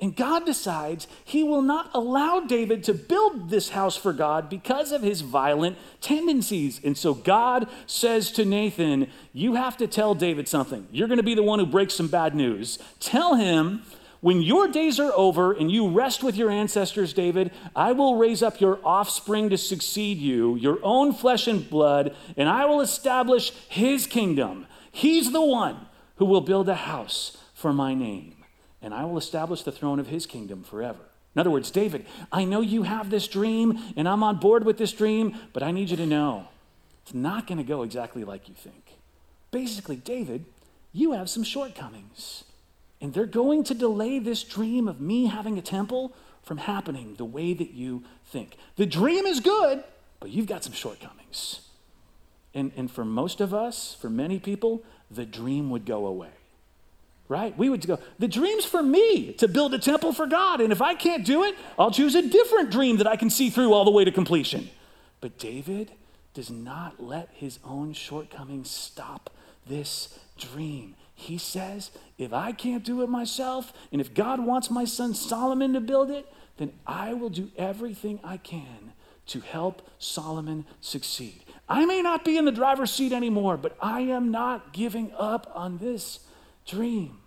And 0.02 0.16
God 0.16 0.48
decides 0.48 1.08
he 1.24 1.44
will 1.44 1.62
not 1.62 1.92
allow 1.94 2.40
David 2.40 2.84
to 2.86 2.94
build 2.94 3.52
this 3.52 3.70
house 3.70 3.96
for 3.96 4.14
God 4.14 4.50
because 4.50 4.92
of 4.92 5.04
his 5.04 5.22
violent 5.22 5.78
tendencies. 6.02 6.82
And 6.84 6.98
so 6.98 7.14
God 7.14 7.70
says 7.86 8.32
to 8.32 8.44
Nathan, 8.44 9.12
You 9.32 9.54
have 9.54 9.78
to 9.78 9.86
tell 9.86 10.16
David 10.16 10.48
something. 10.48 10.88
You're 10.92 11.08
going 11.08 11.18
to 11.18 11.24
be 11.24 11.36
the 11.36 11.44
one 11.44 11.60
who 11.60 11.68
breaks 11.68 11.94
some 11.94 12.08
bad 12.08 12.34
news. 12.34 12.80
Tell 13.00 13.36
him, 13.36 13.84
when 14.22 14.42
your 14.42 14.68
days 14.68 15.00
are 15.00 15.14
over 15.16 15.54
and 15.54 15.72
you 15.72 15.90
rest 15.90 16.24
with 16.24 16.36
your 16.36 16.50
ancestors, 16.50 17.14
David, 17.14 17.52
I 17.76 17.92
will 17.92 18.16
raise 18.16 18.42
up 18.42 18.60
your 18.60 18.80
offspring 18.84 19.52
to 19.52 19.58
succeed 19.58 20.18
you, 20.18 20.56
your 20.56 20.80
own 20.82 21.14
flesh 21.14 21.48
and 21.48 21.68
blood, 21.70 22.16
and 22.38 22.50
I 22.50 22.66
will 22.66 22.82
establish 22.82 23.52
his 23.70 24.08
kingdom. 24.08 24.66
He's 24.92 25.32
the 25.32 25.46
one 25.46 25.78
who 26.16 26.26
will 26.26 26.42
build 26.42 26.70
a 26.70 26.76
house 26.76 27.38
for 27.54 27.72
my 27.72 27.94
name 27.94 28.41
and 28.82 28.94
I 28.94 29.06
will 29.06 29.18
establish 29.18 29.64
the 29.64 29.72
throne 29.72 30.00
of 30.00 30.08
his 30.08 30.26
kingdom 30.26 30.64
forever. 30.64 31.00
In 31.36 31.40
other 31.40 31.50
words, 31.50 31.72
David, 31.72 32.06
I 32.32 32.44
know 32.44 32.62
you 32.62 32.84
have 32.84 33.10
this 33.10 33.28
dream 33.28 33.80
and 33.96 34.08
I'm 34.08 34.24
on 34.24 34.38
board 34.38 34.66
with 34.66 34.78
this 34.78 34.92
dream, 34.92 35.36
but 35.54 35.64
I 35.64 35.72
need 35.72 35.90
you 35.90 35.98
to 35.98 36.06
know 36.06 36.48
it's 37.04 37.14
not 37.14 37.48
going 37.48 37.58
to 37.58 37.64
go 37.64 37.84
exactly 37.84 38.24
like 38.24 38.50
you 38.50 38.56
think. 38.56 38.98
Basically, 39.50 39.96
David, 39.96 40.46
you 40.94 41.14
have 41.14 41.30
some 41.30 41.44
shortcomings, 41.44 42.44
and 43.00 43.14
they're 43.14 43.26
going 43.26 43.64
to 43.66 43.74
delay 43.74 44.20
this 44.20 44.44
dream 44.44 44.88
of 44.88 45.02
me 45.02 45.26
having 45.28 45.58
a 45.58 45.62
temple 45.62 46.14
from 46.44 46.58
happening 46.58 47.16
the 47.16 47.26
way 47.26 47.54
that 47.54 47.72
you 47.72 48.04
think. 48.26 48.58
The 48.76 48.86
dream 48.86 49.26
is 49.26 49.40
good, 49.40 49.84
but 50.20 50.30
you've 50.30 50.48
got 50.48 50.64
some 50.64 50.74
shortcomings. 50.74 51.62
And, 52.54 52.72
and 52.76 52.92
for 52.92 53.06
most 53.06 53.42
of 53.42 53.54
us, 53.54 53.96
for 54.00 54.10
many 54.10 54.38
people, 54.38 54.84
the 55.10 55.26
dream 55.26 55.70
would 55.70 55.86
go 55.86 56.06
away 56.06 56.32
right? 57.32 57.58
We 57.58 57.70
would 57.70 57.88
go, 57.88 57.98
the 58.20 58.28
dream's 58.28 58.66
for 58.66 58.84
me 58.84 59.34
to 59.34 59.48
build 59.48 59.74
a 59.74 59.80
temple 59.80 60.14
for 60.14 60.28
God. 60.28 60.62
And 60.62 60.72
if 60.72 60.82
I 60.82 60.94
can't 60.94 61.26
do 61.26 61.44
it, 61.44 61.56
I'll 61.80 61.90
choose 61.90 62.14
a 62.14 62.22
different 62.22 62.70
dream 62.70 62.98
that 62.98 63.08
I 63.08 63.16
can 63.16 63.30
see 63.30 63.50
through 63.50 63.74
all 63.74 63.86
the 63.86 63.92
way 63.92 64.04
to 64.06 64.12
completion. 64.12 64.70
But 65.22 65.40
David, 65.40 65.92
does 66.34 66.50
not 66.50 67.02
let 67.02 67.30
his 67.34 67.60
own 67.64 67.94
shortcomings 67.94 68.70
stop 68.70 69.30
this 69.68 70.20
dream. 70.38 70.96
He 71.14 71.38
says, 71.38 71.92
if 72.18 72.34
I 72.34 72.52
can't 72.52 72.84
do 72.84 73.02
it 73.02 73.10
myself, 73.10 73.74
and 73.92 74.02
if 74.02 74.14
God 74.14 74.40
wants 74.40 74.72
my 74.72 74.86
son 74.86 75.14
Solomon 75.14 75.74
to 75.74 75.82
build 75.82 76.10
it, 76.10 76.32
then 76.58 76.74
I 76.88 77.14
will 77.14 77.30
do 77.30 77.52
everything 77.58 78.20
I 78.24 78.38
can 78.38 78.94
to 79.28 79.40
help 79.42 79.82
Solomon 80.00 80.66
succeed. 80.80 81.44
I 81.70 81.86
may 81.86 82.02
not 82.02 82.26
be 82.26 82.38
in 82.38 82.46
the 82.46 82.52
driver's 82.52 82.92
seat 82.92 83.14
anymore, 83.14 83.58
but 83.58 83.78
I 83.82 84.02
am 84.02 84.32
not 84.32 84.74
giving 84.74 85.12
up 85.18 85.52
on 85.54 85.78
this 85.78 86.20
dream. 86.66 87.18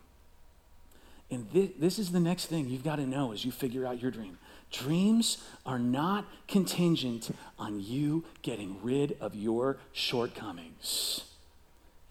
And 1.35 1.51
this, 1.51 1.70
this 1.79 1.99
is 1.99 2.12
the 2.12 2.20
next 2.20 2.47
thing 2.47 2.68
you've 2.68 2.85
got 2.85 2.97
to 2.97 3.07
know 3.07 3.33
as 3.33 3.44
you 3.44 3.51
figure 3.51 3.85
out 3.85 4.01
your 4.01 4.12
dream. 4.12 4.38
Dreams 4.70 5.38
are 5.66 5.79
not 5.79 6.27
contingent 6.47 7.31
on 7.59 7.81
you 7.81 8.25
getting 8.42 8.77
rid 8.83 9.16
of 9.20 9.35
your 9.35 9.79
shortcomings. 9.92 11.25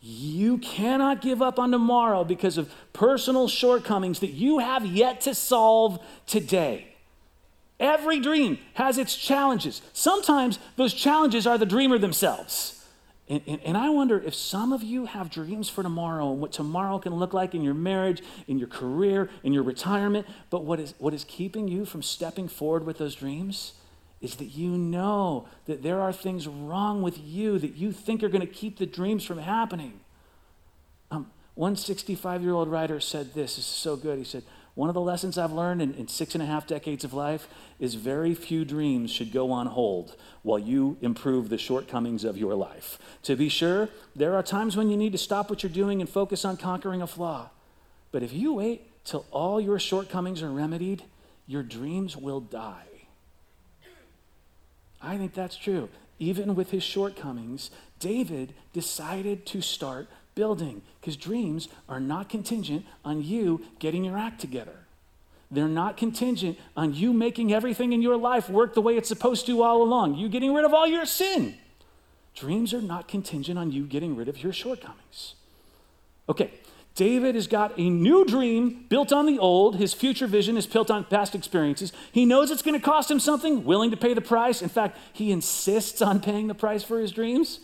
You 0.02 0.58
cannot 0.58 1.22
give 1.22 1.42
up 1.42 1.58
on 1.58 1.72
tomorrow 1.72 2.26
because 2.26 2.58
of 2.58 2.74
personal 2.92 3.48
shortcomings 3.48 4.20
that 4.20 4.32
you 4.32 4.60
have 4.60 4.86
yet 4.86 5.22
to 5.22 5.34
solve 5.34 6.04
today. 6.28 6.96
Every 7.80 8.20
dream 8.20 8.60
has 8.74 8.98
its 8.98 9.16
challenges. 9.16 9.82
Sometimes 9.94 10.60
those 10.76 10.94
challenges 10.94 11.48
are 11.48 11.58
the 11.58 11.66
dreamer 11.66 11.98
themselves. 11.98 12.83
And, 13.30 13.42
and, 13.48 13.62
and, 13.64 13.78
I 13.78 13.90
wonder 13.90 14.20
if 14.20 14.36
some 14.36 14.74
of 14.74 14.84
you 14.84 15.06
have 15.06 15.30
dreams 15.30 15.70
for 15.70 15.82
tomorrow 15.82 16.30
and 16.34 16.42
what 16.42 16.52
tomorrow 16.52 17.00
can 17.00 17.16
look 17.16 17.34
like 17.34 17.56
in 17.56 17.62
your 17.62 17.74
marriage, 17.74 18.22
in 18.48 18.60
your 18.60 18.68
career, 18.68 19.30
in 19.44 19.54
your 19.54 19.64
retirement. 19.64 20.28
But 20.50 20.66
what 20.66 20.82
is, 20.82 20.94
what 20.98 21.14
is 21.14 21.24
keeping 21.24 21.70
you 21.70 21.86
from 21.86 22.02
stepping 22.02 22.50
forward 22.50 22.86
with 22.86 22.98
those 22.98 23.16
dreams 23.16 23.74
is 24.20 24.36
that 24.36 24.46
you 24.46 24.70
know 24.70 25.48
that 25.68 25.84
there 25.84 26.02
are 26.02 26.12
things 26.12 26.48
wrong 26.48 27.02
with 27.02 27.18
you 27.18 27.60
that 27.60 27.76
you 27.76 27.94
think 27.94 28.24
are 28.24 28.30
going 28.30 28.46
to 28.46 28.54
keep 28.54 28.78
the 28.78 28.86
dreams 28.86 29.24
from 29.24 29.38
happening. 29.38 30.02
Um, 31.10 31.32
one 31.56 31.78
65 31.78 32.42
year 32.42 32.54
old 32.54 32.68
writer 32.68 33.00
said 33.00 33.34
this, 33.34 33.56
this 33.56 33.60
is 33.60 33.66
so 33.66 33.96
good. 33.96 34.18
He 34.18 34.26
said, 34.26 34.44
one 34.76 34.90
of 34.90 34.96
the 34.96 35.02
lessons 35.02 35.38
I've 35.38 35.52
learned 35.52 35.82
in, 35.82 35.94
in, 35.94 36.08
six 36.08 36.34
and 36.34 36.42
a 36.42 36.48
half 36.48 36.66
decades 36.66 37.04
of 37.04 37.14
life 37.14 37.48
is 37.80 37.94
very 37.94 38.34
few 38.34 38.66
dreams 38.66 39.12
should 39.12 39.32
go 39.32 39.52
on 39.52 39.68
hold 39.68 40.16
while 40.42 40.58
you 40.58 40.98
improve 41.02 41.50
the 41.50 41.60
shortcomings 41.60 42.24
of 42.24 42.38
your 42.38 42.56
life. 42.56 42.98
To 43.24 43.36
be 43.36 43.50
sure, 43.50 43.90
there 44.16 44.36
are 44.36 44.42
times 44.42 44.76
when 44.76 44.90
you 44.90 44.98
need 44.98 45.12
to 45.12 45.18
stop 45.18 45.50
what 45.50 45.62
you're 45.62 45.72
doing 45.72 46.02
and 46.02 46.10
focus 46.10 46.44
on 46.44 46.58
conquering 46.58 47.04
a 47.04 47.08
flaw. 47.08 47.50
But 48.12 48.24
if 48.24 48.34
you 48.34 48.54
wait 48.54 49.06
till 49.06 49.26
all 49.32 49.62
your 49.62 49.80
shortcomings 49.80 50.42
are 50.42 50.50
remedied, 50.52 51.04
your 51.46 51.64
dreams 51.64 52.18
will 52.18 52.40
die. 52.40 52.88
I 55.02 55.18
think 55.18 55.34
that's 55.34 55.58
true. 55.58 55.90
Even 56.18 56.56
with 56.56 56.72
his 56.72 56.84
shortcomings, 56.84 57.70
David 58.00 58.54
decided 58.72 59.46
to 59.48 59.62
start 59.62 60.08
building 60.36 60.82
because 61.00 61.18
dreams 61.18 61.68
are 61.88 62.00
not 62.00 62.30
contingent 62.30 62.86
on 63.04 63.24
you 63.24 63.62
getting 63.80 64.04
your 64.04 64.18
act 64.18 64.42
together. 64.42 64.80
They're 65.52 65.68
not 65.68 65.98
contingent 65.98 66.58
on 66.76 66.94
you 66.94 67.14
making 67.14 67.54
everything 67.54 67.94
in 67.94 68.02
your 68.02 68.18
life 68.18 68.50
work 68.50 68.74
the 68.74 68.82
way 68.82 68.98
it's 68.98 69.08
supposed 69.08 69.46
to 69.46 69.62
all 69.62 69.84
along, 69.84 70.16
you 70.16 70.28
getting 70.28 70.54
rid 70.54 70.66
of 70.66 70.74
all 70.74 70.88
your 70.88 71.06
sin. 71.06 71.56
Dreams 72.36 72.74
are 72.74 72.82
not 72.82 73.08
contingent 73.08 73.60
on 73.60 73.72
you 73.72 73.86
getting 73.86 74.16
rid 74.16 74.28
of 74.28 74.42
your 74.42 74.52
shortcomings. 74.52 75.36
Okay, 76.28 76.52
David 76.96 77.36
has 77.36 77.48
got 77.48 77.78
a 77.78 77.90
new 77.90 78.26
dream 78.26 78.86
built 78.90 79.12
on 79.12 79.26
the 79.26 79.40
old. 79.40 79.76
His 79.76 79.94
future 79.94 80.28
vision 80.28 80.58
is 80.58 80.68
built 80.68 80.92
on 80.92 81.04
past 81.06 81.36
experiences. 81.36 81.92
He 82.12 82.26
knows 82.26 82.52
it's 82.52 82.62
going 82.62 82.80
to 82.80 82.86
cost 82.86 83.10
him 83.10 83.20
something, 83.20 83.64
willing 83.64 83.92
to 83.92 83.98
pay 83.98 84.14
the 84.14 84.22
price. 84.22 84.62
In 84.62 84.70
fact, 84.70 84.98
he 85.12 85.32
insists 85.32 86.02
on 86.02 86.20
paying 86.20 86.48
the 86.48 86.56
price 86.56 86.84
for 86.84 87.00
his 87.00 87.12
dreams. 87.12 87.60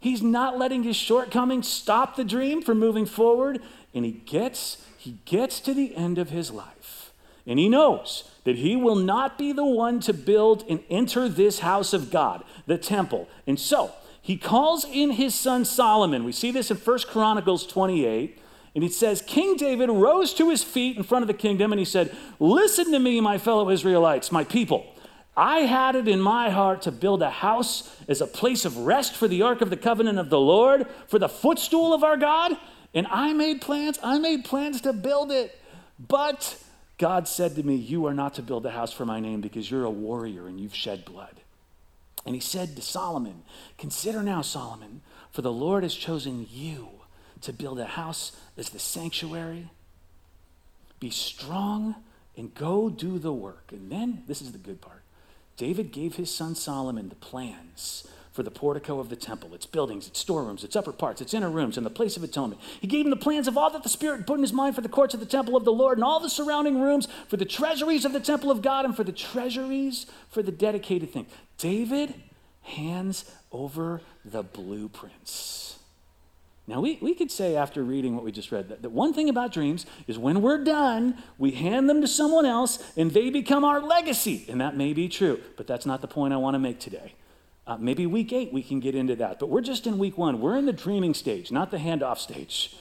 He's 0.00 0.22
not 0.22 0.58
letting 0.58 0.82
his 0.82 0.96
shortcomings 0.96 1.68
stop 1.68 2.16
the 2.16 2.24
dream 2.24 2.62
from 2.62 2.78
moving 2.78 3.06
forward, 3.06 3.60
and 3.94 4.04
he 4.04 4.12
gets 4.12 4.84
he 4.96 5.18
gets 5.24 5.60
to 5.60 5.72
the 5.72 5.96
end 5.96 6.18
of 6.18 6.28
his 6.28 6.50
life. 6.50 7.12
And 7.46 7.58
he 7.58 7.70
knows 7.70 8.30
that 8.44 8.56
he 8.56 8.76
will 8.76 8.96
not 8.96 9.38
be 9.38 9.52
the 9.52 9.64
one 9.64 10.00
to 10.00 10.12
build 10.12 10.64
and 10.68 10.82
enter 10.90 11.26
this 11.26 11.60
house 11.60 11.94
of 11.94 12.10
God, 12.10 12.44
the 12.66 12.76
temple. 12.76 13.26
And 13.46 13.58
so, 13.58 13.92
he 14.20 14.36
calls 14.36 14.84
in 14.84 15.12
his 15.12 15.34
son 15.34 15.64
Solomon. 15.64 16.24
We 16.24 16.32
see 16.32 16.50
this 16.50 16.70
in 16.70 16.76
1 16.76 16.98
Chronicles 17.08 17.66
28. 17.66 18.38
And 18.74 18.84
it 18.84 18.92
says, 18.92 19.22
King 19.22 19.56
David 19.56 19.88
rose 19.88 20.32
to 20.34 20.50
his 20.50 20.62
feet 20.62 20.96
in 20.96 21.02
front 21.02 21.22
of 21.22 21.26
the 21.26 21.34
kingdom 21.34 21.72
and 21.72 21.78
he 21.78 21.84
said, 21.84 22.14
Listen 22.38 22.92
to 22.92 22.98
me, 22.98 23.20
my 23.20 23.38
fellow 23.38 23.70
Israelites, 23.70 24.30
my 24.30 24.44
people. 24.44 24.86
I 25.40 25.60
had 25.60 25.96
it 25.96 26.06
in 26.06 26.20
my 26.20 26.50
heart 26.50 26.82
to 26.82 26.92
build 26.92 27.22
a 27.22 27.30
house 27.30 27.96
as 28.06 28.20
a 28.20 28.26
place 28.26 28.66
of 28.66 28.76
rest 28.76 29.14
for 29.14 29.26
the 29.26 29.40
ark 29.40 29.62
of 29.62 29.70
the 29.70 29.76
covenant 29.78 30.18
of 30.18 30.28
the 30.28 30.38
Lord, 30.38 30.86
for 31.06 31.18
the 31.18 31.30
footstool 31.30 31.94
of 31.94 32.04
our 32.04 32.18
God. 32.18 32.52
And 32.92 33.06
I 33.06 33.32
made 33.32 33.62
plans, 33.62 33.98
I 34.02 34.18
made 34.18 34.44
plans 34.44 34.82
to 34.82 34.92
build 34.92 35.32
it. 35.32 35.58
But 35.98 36.62
God 36.98 37.26
said 37.26 37.56
to 37.56 37.62
me, 37.62 37.74
You 37.74 38.04
are 38.04 38.12
not 38.12 38.34
to 38.34 38.42
build 38.42 38.66
a 38.66 38.70
house 38.70 38.92
for 38.92 39.06
my 39.06 39.18
name 39.18 39.40
because 39.40 39.70
you're 39.70 39.86
a 39.86 39.90
warrior 39.90 40.46
and 40.46 40.60
you've 40.60 40.74
shed 40.74 41.06
blood. 41.06 41.40
And 42.26 42.34
he 42.34 42.40
said 42.42 42.76
to 42.76 42.82
Solomon, 42.82 43.42
Consider 43.78 44.22
now, 44.22 44.42
Solomon, 44.42 45.00
for 45.30 45.40
the 45.40 45.50
Lord 45.50 45.84
has 45.84 45.94
chosen 45.94 46.46
you 46.50 46.88
to 47.40 47.54
build 47.54 47.80
a 47.80 47.86
house 47.86 48.36
as 48.58 48.68
the 48.68 48.78
sanctuary. 48.78 49.70
Be 50.98 51.08
strong 51.08 51.94
and 52.36 52.54
go 52.54 52.90
do 52.90 53.18
the 53.18 53.32
work. 53.32 53.72
And 53.72 53.90
then, 53.90 54.24
this 54.26 54.42
is 54.42 54.52
the 54.52 54.58
good 54.58 54.82
part 54.82 54.99
David 55.60 55.92
gave 55.92 56.16
his 56.16 56.34
son 56.34 56.54
Solomon 56.54 57.10
the 57.10 57.14
plans 57.16 58.08
for 58.32 58.42
the 58.42 58.50
portico 58.50 58.98
of 58.98 59.10
the 59.10 59.14
temple, 59.14 59.52
its 59.52 59.66
buildings, 59.66 60.08
its 60.08 60.18
storerooms, 60.18 60.64
its 60.64 60.74
upper 60.74 60.90
parts, 60.90 61.20
its 61.20 61.34
inner 61.34 61.50
rooms, 61.50 61.76
and 61.76 61.84
the 61.84 61.90
place 61.90 62.16
of 62.16 62.24
atonement. 62.24 62.62
He 62.80 62.86
gave 62.86 63.04
him 63.04 63.10
the 63.10 63.16
plans 63.16 63.46
of 63.46 63.58
all 63.58 63.68
that 63.72 63.82
the 63.82 63.90
Spirit 63.90 64.26
put 64.26 64.36
in 64.36 64.42
his 64.42 64.54
mind 64.54 64.74
for 64.74 64.80
the 64.80 64.88
courts 64.88 65.12
of 65.12 65.20
the 65.20 65.26
temple 65.26 65.56
of 65.56 65.66
the 65.66 65.72
Lord 65.72 65.98
and 65.98 66.04
all 66.04 66.18
the 66.18 66.30
surrounding 66.30 66.80
rooms, 66.80 67.08
for 67.28 67.36
the 67.36 67.44
treasuries 67.44 68.06
of 68.06 68.14
the 68.14 68.20
temple 68.20 68.50
of 68.50 68.62
God, 68.62 68.86
and 68.86 68.96
for 68.96 69.04
the 69.04 69.12
treasuries 69.12 70.06
for 70.30 70.42
the 70.42 70.50
dedicated 70.50 71.12
thing. 71.12 71.26
David 71.58 72.14
hands 72.62 73.30
over 73.52 74.00
the 74.24 74.42
blueprints. 74.42 75.69
Now, 76.66 76.80
we, 76.80 76.98
we 77.02 77.14
could 77.14 77.30
say 77.30 77.56
after 77.56 77.82
reading 77.82 78.14
what 78.14 78.24
we 78.24 78.30
just 78.30 78.52
read 78.52 78.68
that, 78.68 78.82
that 78.82 78.90
one 78.90 79.12
thing 79.12 79.28
about 79.28 79.52
dreams 79.52 79.86
is 80.06 80.18
when 80.18 80.40
we're 80.40 80.62
done, 80.62 81.18
we 81.36 81.50
hand 81.50 81.88
them 81.88 82.00
to 82.00 82.06
someone 82.06 82.46
else 82.46 82.92
and 82.96 83.10
they 83.10 83.30
become 83.30 83.64
our 83.64 83.80
legacy. 83.80 84.44
And 84.48 84.60
that 84.60 84.76
may 84.76 84.92
be 84.92 85.08
true, 85.08 85.40
but 85.56 85.66
that's 85.66 85.84
not 85.84 86.00
the 86.00 86.06
point 86.06 86.32
I 86.32 86.36
want 86.36 86.54
to 86.54 86.58
make 86.60 86.78
today. 86.78 87.14
Uh, 87.66 87.76
maybe 87.76 88.06
week 88.06 88.32
eight 88.32 88.52
we 88.52 88.62
can 88.62 88.80
get 88.80 88.94
into 88.94 89.16
that, 89.16 89.38
but 89.38 89.48
we're 89.48 89.60
just 89.60 89.86
in 89.86 89.98
week 89.98 90.16
one. 90.16 90.40
We're 90.40 90.56
in 90.56 90.66
the 90.66 90.72
dreaming 90.72 91.14
stage, 91.14 91.50
not 91.50 91.70
the 91.70 91.78
handoff 91.78 92.18
stage. 92.18 92.76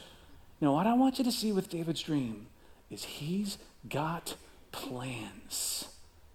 Now, 0.62 0.74
what 0.74 0.88
I 0.88 0.94
want 0.94 1.18
you 1.20 1.24
to 1.26 1.32
see 1.32 1.52
with 1.52 1.70
David's 1.70 2.02
dream 2.02 2.48
is 2.90 3.04
he's 3.04 3.58
got 3.88 4.36
plans, 4.72 5.90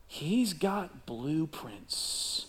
he's 0.07 0.53
got 0.53 1.07
blueprints. 1.07 2.47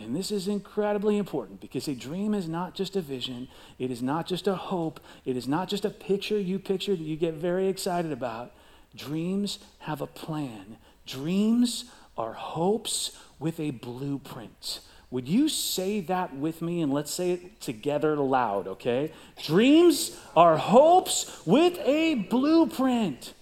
And 0.00 0.14
this 0.14 0.30
is 0.30 0.46
incredibly 0.48 1.18
important 1.18 1.60
because 1.60 1.88
a 1.88 1.94
dream 1.94 2.32
is 2.32 2.48
not 2.48 2.74
just 2.74 2.96
a 2.96 3.00
vision, 3.00 3.48
it 3.78 3.90
is 3.90 4.02
not 4.02 4.26
just 4.26 4.46
a 4.46 4.54
hope, 4.54 5.00
it 5.24 5.36
is 5.36 5.48
not 5.48 5.68
just 5.68 5.84
a 5.84 5.90
picture 5.90 6.38
you 6.38 6.58
picture 6.58 6.94
that 6.94 7.02
you 7.02 7.16
get 7.16 7.34
very 7.34 7.68
excited 7.68 8.12
about. 8.12 8.52
Dreams 8.94 9.58
have 9.80 10.00
a 10.00 10.06
plan. 10.06 10.76
Dreams 11.06 11.86
are 12.16 12.32
hopes 12.32 13.16
with 13.38 13.58
a 13.58 13.70
blueprint. 13.70 14.80
Would 15.10 15.26
you 15.26 15.48
say 15.48 16.00
that 16.00 16.36
with 16.36 16.60
me 16.60 16.82
and 16.82 16.92
let's 16.92 17.12
say 17.12 17.32
it 17.32 17.60
together 17.60 18.16
loud, 18.16 18.68
okay? 18.68 19.12
Dreams 19.42 20.16
are 20.36 20.58
hopes 20.58 21.40
with 21.46 21.78
a 21.84 22.14
blueprint. 22.14 23.32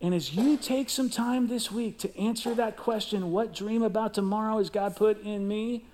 And 0.00 0.14
as 0.14 0.34
you 0.34 0.56
take 0.56 0.88
some 0.88 1.10
time 1.10 1.48
this 1.48 1.70
week 1.70 1.98
to 1.98 2.16
answer 2.18 2.54
that 2.54 2.76
question, 2.76 3.32
what 3.32 3.54
dream 3.54 3.82
about 3.82 4.14
tomorrow 4.14 4.58
has 4.58 4.70
God 4.70 4.96
put 4.96 5.22
in 5.22 5.46
me? 5.46 5.84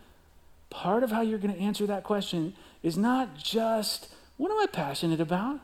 part 0.71 1.03
of 1.03 1.11
how 1.11 1.21
you're 1.21 1.38
going 1.38 1.55
to 1.55 1.61
answer 1.61 1.87
that 1.87 2.05
question 2.05 2.55
is 2.83 2.97
not 2.97 3.37
just 3.37 4.09
what 4.37 4.51
am 4.51 4.59
I 4.59 4.66
passionate 4.66 5.21
about? 5.21 5.61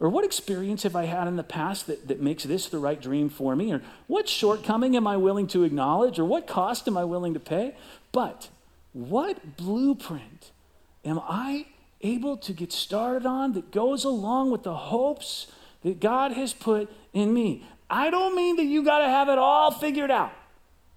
Or 0.00 0.08
what 0.08 0.24
experience 0.24 0.82
have 0.84 0.96
I 0.96 1.04
had 1.04 1.28
in 1.28 1.36
the 1.36 1.44
past 1.44 1.86
that, 1.86 2.08
that 2.08 2.20
makes 2.20 2.44
this 2.44 2.66
the 2.68 2.78
right 2.78 3.00
dream 3.00 3.28
for 3.28 3.54
me? 3.54 3.72
Or 3.72 3.82
what 4.06 4.28
shortcoming 4.28 4.96
am 4.96 5.06
I 5.06 5.16
willing 5.16 5.46
to 5.48 5.62
acknowledge? 5.62 6.18
Or 6.18 6.24
what 6.24 6.46
cost 6.46 6.88
am 6.88 6.96
I 6.96 7.04
willing 7.04 7.34
to 7.34 7.40
pay? 7.40 7.76
But 8.10 8.48
what 8.92 9.56
blueprint 9.56 10.50
am 11.04 11.20
I 11.22 11.66
able 12.00 12.38
to 12.38 12.52
get 12.52 12.72
started 12.72 13.26
on 13.26 13.52
that 13.52 13.70
goes 13.70 14.04
along 14.04 14.50
with 14.50 14.62
the 14.62 14.74
hopes 14.74 15.46
that 15.82 16.00
God 16.00 16.32
has 16.32 16.52
put 16.52 16.90
in 17.12 17.32
me? 17.32 17.66
I 17.88 18.10
don't 18.10 18.36
mean 18.36 18.56
that 18.56 18.64
you 18.64 18.84
got 18.84 18.98
to 18.98 19.08
have 19.08 19.28
it 19.28 19.38
all 19.38 19.70
figured 19.70 20.10
out, 20.10 20.32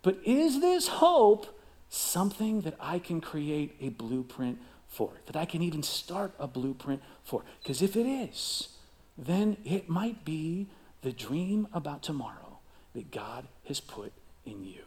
but 0.01 0.19
is 0.23 0.61
this 0.61 0.87
hope 0.87 1.59
something 1.89 2.61
that 2.61 2.75
I 2.79 2.99
can 2.99 3.21
create 3.21 3.75
a 3.79 3.89
blueprint 3.89 4.59
for, 4.87 5.11
that 5.25 5.35
I 5.35 5.45
can 5.45 5.61
even 5.61 5.83
start 5.83 6.33
a 6.39 6.47
blueprint 6.47 7.01
for. 7.23 7.43
Because 7.61 7.81
if 7.81 7.95
it 7.95 8.05
is, 8.05 8.69
then 9.17 9.57
it 9.65 9.89
might 9.89 10.23
be 10.25 10.67
the 11.01 11.11
dream 11.11 11.67
about 11.73 12.01
tomorrow 12.03 12.59
that 12.93 13.11
God 13.11 13.47
has 13.65 13.79
put 13.79 14.11
in 14.45 14.63
you. 14.63 14.81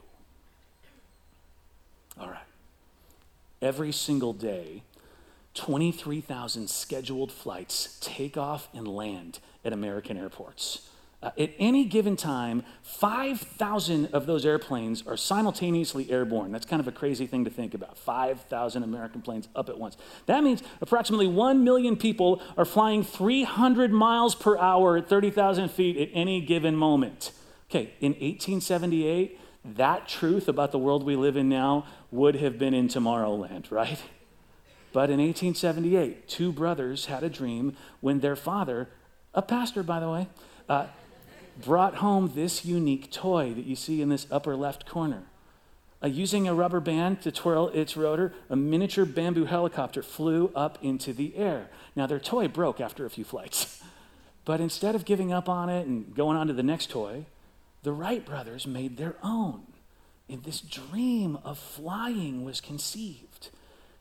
All 2.19 2.29
right. 2.29 2.39
every 3.61 3.93
single 3.93 4.33
day, 4.33 4.83
23,000 5.55 6.69
scheduled 6.69 7.33
flights 7.33 7.99
take 8.01 8.37
off 8.37 8.69
and 8.73 8.87
land 8.87 9.39
at 9.67 9.73
American 9.73 10.17
airports. 10.17 10.89
Uh, 11.23 11.31
at 11.39 11.51
any 11.59 11.85
given 11.85 12.15
time, 12.15 12.63
5,000 12.83 14.07
of 14.13 14.27
those 14.27 14.45
airplanes 14.45 15.03
are 15.07 15.17
simultaneously 15.17 16.11
airborne. 16.11 16.53
That's 16.53 16.67
kind 16.67 16.79
of 16.79 16.87
a 16.87 16.93
crazy 16.93 17.27
thing 17.27 17.45
to 17.45 17.51
think 17.51 17.75
about. 17.75 17.97
5,000 17.99 18.83
American 18.83 19.23
planes 19.23 19.49
up 19.57 19.69
at 19.69 19.79
once. 19.79 19.97
That 20.27 20.45
means 20.45 20.63
approximately 20.81 21.27
1 21.27 21.65
million 21.65 21.97
people 21.97 22.43
are 22.57 22.67
flying 22.67 23.03
300 23.03 23.93
miles 23.93 24.35
per 24.35 24.59
hour 24.59 24.99
at 24.99 25.09
30,000 25.09 25.71
feet 25.71 25.97
at 25.97 26.11
any 26.13 26.41
given 26.43 26.77
moment. 26.77 27.33
Okay, 27.71 27.95
in 28.01 28.13
1878, 28.13 29.41
that 29.65 30.07
truth 30.07 30.47
about 30.49 30.71
the 30.71 30.79
world 30.79 31.03
we 31.03 31.17
live 31.17 31.37
in 31.37 31.49
now 31.49 31.87
would 32.11 32.37
have 32.37 32.59
been 32.59 32.75
in 32.75 32.89
Tomorrowland, 32.89 33.71
right? 33.71 34.01
But 34.93 35.11
in 35.11 35.19
1878, 35.19 36.29
two 36.29 36.53
brothers 36.53 37.07
had 37.07 37.23
a 37.23 37.29
dream 37.29 37.77
when 38.01 38.21
their 38.21 38.37
father, 38.37 38.89
a 39.37 39.43
pastor 39.43 39.85
by 39.85 40.01
the 40.01 40.11
way, 40.11 40.27
uh, 40.69 40.87
brought 41.65 41.97
home 41.97 42.33
this 42.35 42.65
unique 42.65 43.13
toy 43.13 43.53
that 43.55 43.65
you 43.65 43.77
see 43.77 44.03
in 44.03 44.09
this 44.09 44.27
upper 44.31 44.57
left 44.57 44.87
corner. 44.87 45.23
Uh, 46.03 46.09
using 46.09 46.47
a 46.47 46.55
rubber 46.55 46.81
band 46.81 47.23
to 47.23 47.31
twirl 47.31 47.69
its 47.69 47.97
rotor, 47.97 48.33
a 48.51 48.57
miniature 48.57 49.05
bamboo 49.05 49.45
helicopter 49.45 50.03
flew 50.03 50.51
up 50.55 50.79
into 50.83 51.13
the 51.13 51.37
air. 51.37 51.69
Now, 51.95 52.07
their 52.07 52.19
toy 52.19 52.49
broke 52.49 52.81
after 52.81 53.07
a 53.07 53.11
few 53.11 53.25
flights. 53.25 53.83
But 54.47 54.61
instead 54.61 54.95
of 54.95 55.05
giving 55.05 55.33
up 55.33 55.49
on 55.49 55.69
it 55.69 55.89
and 55.89 56.15
going 56.15 56.37
on 56.37 56.47
to 56.47 56.53
the 56.53 56.63
next 56.63 56.89
toy, 56.91 57.27
the 57.83 57.91
Wright 57.91 58.25
brothers 58.25 58.65
made 58.65 58.97
their 58.97 59.17
own. 59.21 59.67
And 60.29 60.45
this 60.45 60.61
dream 60.61 61.37
of 61.45 61.59
flying 61.59 62.45
was 62.45 62.61
conceived. 62.61 63.49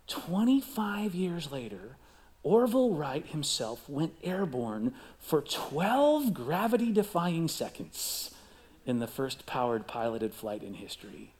25 0.07 1.15
years 1.15 1.51
later, 1.51 1.97
Orville 2.45 2.91
Wright 2.91 3.25
himself 3.25 3.89
went 3.89 4.13
airborne 4.23 4.93
for 5.17 5.41
12 5.41 6.31
gravity 6.31 6.93
defying 6.93 7.47
seconds 7.47 8.29
in 8.85 8.99
the 8.99 9.07
first 9.07 9.47
powered 9.47 9.87
piloted 9.87 10.31
flight 10.31 10.61
in 10.61 10.75
history. 10.75 11.33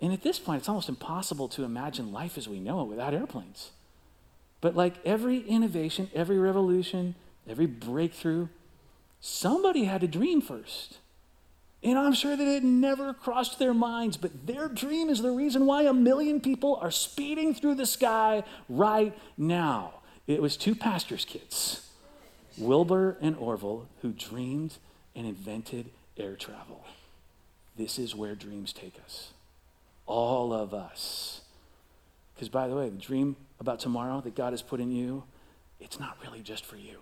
And 0.00 0.12
at 0.12 0.22
this 0.22 0.38
point, 0.38 0.60
it's 0.60 0.68
almost 0.68 0.88
impossible 0.88 1.48
to 1.48 1.64
imagine 1.64 2.12
life 2.12 2.38
as 2.38 2.48
we 2.48 2.60
know 2.60 2.82
it 2.82 2.88
without 2.88 3.14
airplanes. 3.14 3.72
But 4.60 4.76
like 4.76 4.94
every 5.04 5.40
innovation, 5.40 6.08
every 6.14 6.38
revolution, 6.38 7.16
every 7.48 7.66
breakthrough, 7.66 8.46
somebody 9.20 9.84
had 9.84 10.02
to 10.02 10.06
dream 10.06 10.40
first. 10.40 10.98
And 11.82 11.98
I'm 11.98 12.14
sure 12.14 12.36
that 12.36 12.48
it 12.48 12.64
never 12.64 13.12
crossed 13.14 13.58
their 13.58 13.74
minds, 13.74 14.16
but 14.16 14.46
their 14.46 14.68
dream 14.68 15.08
is 15.08 15.22
the 15.22 15.30
reason 15.30 15.66
why 15.66 15.82
a 15.82 15.92
million 15.92 16.40
people 16.40 16.78
are 16.80 16.90
speeding 16.90 17.54
through 17.54 17.76
the 17.76 17.86
sky 17.86 18.42
right 18.68 19.16
now. 19.36 19.94
It 20.26 20.42
was 20.42 20.56
two 20.56 20.74
pastors' 20.74 21.24
kids, 21.24 21.88
Wilbur 22.58 23.16
and 23.20 23.36
Orville, 23.36 23.86
who 24.02 24.12
dreamed 24.12 24.78
and 25.14 25.26
invented 25.26 25.90
air 26.16 26.34
travel. 26.34 26.84
This 27.76 27.98
is 27.98 28.14
where 28.14 28.34
dreams 28.34 28.72
take 28.72 28.98
us. 29.04 29.32
All 30.06 30.52
of 30.52 30.72
us. 30.72 31.42
Because, 32.34 32.48
by 32.48 32.68
the 32.68 32.74
way, 32.74 32.88
the 32.88 32.98
dream 32.98 33.36
about 33.60 33.80
tomorrow 33.80 34.20
that 34.22 34.34
God 34.34 34.52
has 34.52 34.62
put 34.62 34.80
in 34.80 34.90
you, 34.90 35.24
it's 35.78 36.00
not 36.00 36.16
really 36.22 36.40
just 36.40 36.64
for 36.64 36.76
you. 36.76 36.98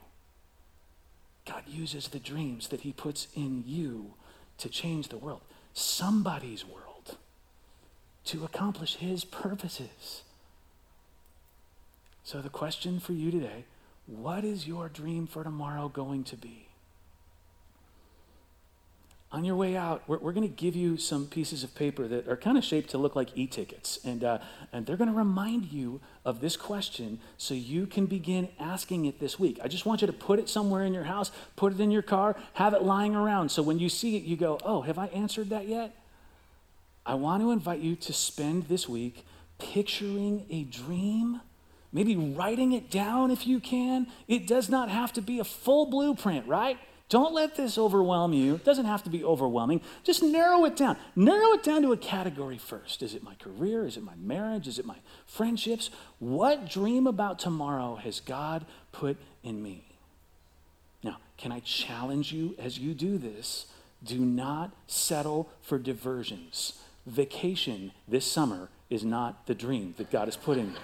God 1.46 1.62
uses 1.66 2.08
the 2.08 2.18
dreams 2.18 2.68
that 2.68 2.82
He 2.82 2.92
puts 2.92 3.28
in 3.34 3.64
you 3.66 4.14
to 4.58 4.68
change 4.68 5.08
the 5.08 5.16
world, 5.16 5.42
somebody's 5.72 6.64
world, 6.64 7.16
to 8.26 8.44
accomplish 8.44 8.96
His 8.96 9.24
purposes. 9.24 10.22
So, 12.24 12.40
the 12.40 12.48
question 12.48 13.00
for 13.00 13.12
you 13.12 13.30
today 13.30 13.64
what 14.06 14.44
is 14.44 14.66
your 14.66 14.88
dream 14.88 15.26
for 15.26 15.44
tomorrow 15.44 15.88
going 15.88 16.24
to 16.24 16.36
be? 16.36 16.68
On 19.34 19.44
your 19.44 19.56
way 19.56 19.76
out, 19.76 20.04
we're, 20.06 20.18
we're 20.18 20.32
going 20.32 20.48
to 20.48 20.54
give 20.54 20.76
you 20.76 20.96
some 20.96 21.26
pieces 21.26 21.64
of 21.64 21.74
paper 21.74 22.06
that 22.06 22.28
are 22.28 22.36
kind 22.36 22.56
of 22.56 22.62
shaped 22.62 22.90
to 22.90 22.98
look 22.98 23.16
like 23.16 23.30
e 23.34 23.48
tickets. 23.48 23.98
And, 24.04 24.22
uh, 24.22 24.38
and 24.72 24.86
they're 24.86 24.96
going 24.96 25.10
to 25.10 25.16
remind 25.16 25.72
you 25.72 26.00
of 26.24 26.40
this 26.40 26.56
question 26.56 27.18
so 27.36 27.52
you 27.52 27.88
can 27.88 28.06
begin 28.06 28.48
asking 28.60 29.06
it 29.06 29.18
this 29.18 29.36
week. 29.36 29.58
I 29.60 29.66
just 29.66 29.86
want 29.86 30.02
you 30.02 30.06
to 30.06 30.12
put 30.12 30.38
it 30.38 30.48
somewhere 30.48 30.84
in 30.84 30.94
your 30.94 31.02
house, 31.02 31.32
put 31.56 31.72
it 31.72 31.80
in 31.80 31.90
your 31.90 32.00
car, 32.00 32.36
have 32.52 32.74
it 32.74 32.84
lying 32.84 33.16
around. 33.16 33.48
So 33.48 33.60
when 33.60 33.80
you 33.80 33.88
see 33.88 34.16
it, 34.16 34.22
you 34.22 34.36
go, 34.36 34.56
oh, 34.64 34.82
have 34.82 34.98
I 34.98 35.06
answered 35.06 35.50
that 35.50 35.66
yet? 35.66 35.96
I 37.04 37.16
want 37.16 37.42
to 37.42 37.50
invite 37.50 37.80
you 37.80 37.96
to 37.96 38.12
spend 38.12 38.68
this 38.68 38.88
week 38.88 39.26
picturing 39.58 40.46
a 40.48 40.62
dream 40.62 41.40
maybe 41.92 42.16
writing 42.16 42.72
it 42.72 42.90
down 42.90 43.30
if 43.30 43.46
you 43.46 43.60
can. 43.60 44.06
It 44.26 44.46
does 44.46 44.68
not 44.68 44.90
have 44.90 45.12
to 45.12 45.22
be 45.22 45.38
a 45.38 45.44
full 45.44 45.86
blueprint, 45.86 46.46
right? 46.46 46.76
Don't 47.14 47.32
let 47.32 47.54
this 47.54 47.78
overwhelm 47.78 48.32
you. 48.32 48.56
It 48.56 48.64
doesn't 48.64 48.86
have 48.86 49.04
to 49.04 49.08
be 49.08 49.22
overwhelming. 49.22 49.82
Just 50.02 50.20
narrow 50.20 50.64
it 50.64 50.74
down. 50.74 50.96
Narrow 51.14 51.52
it 51.52 51.62
down 51.62 51.82
to 51.82 51.92
a 51.92 51.96
category 51.96 52.58
first. 52.58 53.04
Is 53.04 53.14
it 53.14 53.22
my 53.22 53.36
career? 53.36 53.86
Is 53.86 53.96
it 53.96 54.02
my 54.02 54.16
marriage? 54.16 54.66
Is 54.66 54.80
it 54.80 54.84
my 54.84 54.96
friendships? 55.24 55.90
What 56.18 56.68
dream 56.68 57.06
about 57.06 57.38
tomorrow 57.38 57.94
has 57.94 58.18
God 58.18 58.66
put 58.90 59.16
in 59.44 59.62
me? 59.62 59.84
Now, 61.04 61.18
can 61.36 61.52
I 61.52 61.60
challenge 61.60 62.32
you 62.32 62.56
as 62.58 62.80
you 62.80 62.94
do 62.94 63.16
this? 63.16 63.66
Do 64.02 64.18
not 64.18 64.72
settle 64.88 65.48
for 65.62 65.78
diversions. 65.78 66.82
Vacation 67.06 67.92
this 68.08 68.26
summer 68.26 68.70
is 68.90 69.04
not 69.04 69.46
the 69.46 69.54
dream 69.54 69.94
that 69.98 70.10
God 70.10 70.26
has 70.26 70.36
put 70.36 70.58
in 70.58 70.72
you. 70.72 70.78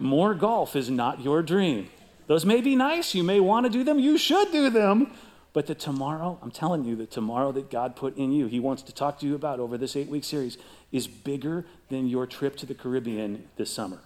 More 0.00 0.34
golf 0.34 0.74
is 0.74 0.90
not 0.90 1.20
your 1.20 1.44
dream. 1.44 1.90
Those 2.26 2.44
may 2.46 2.60
be 2.60 2.74
nice. 2.74 3.14
You 3.14 3.22
may 3.22 3.40
want 3.40 3.66
to 3.66 3.70
do 3.70 3.84
them. 3.84 3.98
You 3.98 4.16
should 4.18 4.50
do 4.50 4.70
them. 4.70 5.12
But 5.52 5.66
the 5.66 5.74
tomorrow, 5.74 6.38
I'm 6.42 6.50
telling 6.50 6.84
you, 6.84 6.96
the 6.96 7.06
tomorrow 7.06 7.52
that 7.52 7.70
God 7.70 7.94
put 7.94 8.16
in 8.16 8.32
you, 8.32 8.46
He 8.46 8.58
wants 8.58 8.82
to 8.82 8.92
talk 8.92 9.20
to 9.20 9.26
you 9.26 9.36
about 9.36 9.60
over 9.60 9.78
this 9.78 9.94
eight 9.94 10.08
week 10.08 10.24
series, 10.24 10.58
is 10.90 11.06
bigger 11.06 11.64
than 11.90 12.08
your 12.08 12.26
trip 12.26 12.56
to 12.56 12.66
the 12.66 12.74
Caribbean 12.74 13.48
this 13.56 13.70
summer. 13.70 14.00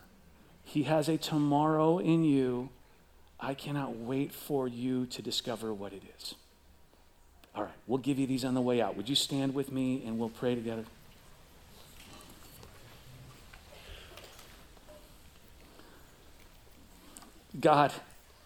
He 0.62 0.82
has 0.82 1.08
a 1.08 1.16
tomorrow 1.16 1.98
in 1.98 2.24
you. 2.24 2.68
I 3.40 3.54
cannot 3.54 3.96
wait 3.96 4.32
for 4.32 4.68
you 4.68 5.06
to 5.06 5.22
discover 5.22 5.72
what 5.72 5.94
it 5.94 6.02
is. 6.18 6.34
All 7.54 7.62
right, 7.62 7.72
we'll 7.86 7.98
give 7.98 8.18
you 8.18 8.26
these 8.26 8.44
on 8.44 8.52
the 8.52 8.60
way 8.60 8.82
out. 8.82 8.94
Would 8.96 9.08
you 9.08 9.14
stand 9.14 9.54
with 9.54 9.72
me 9.72 10.02
and 10.04 10.18
we'll 10.18 10.28
pray 10.28 10.54
together? 10.54 10.84
God, 17.58 17.92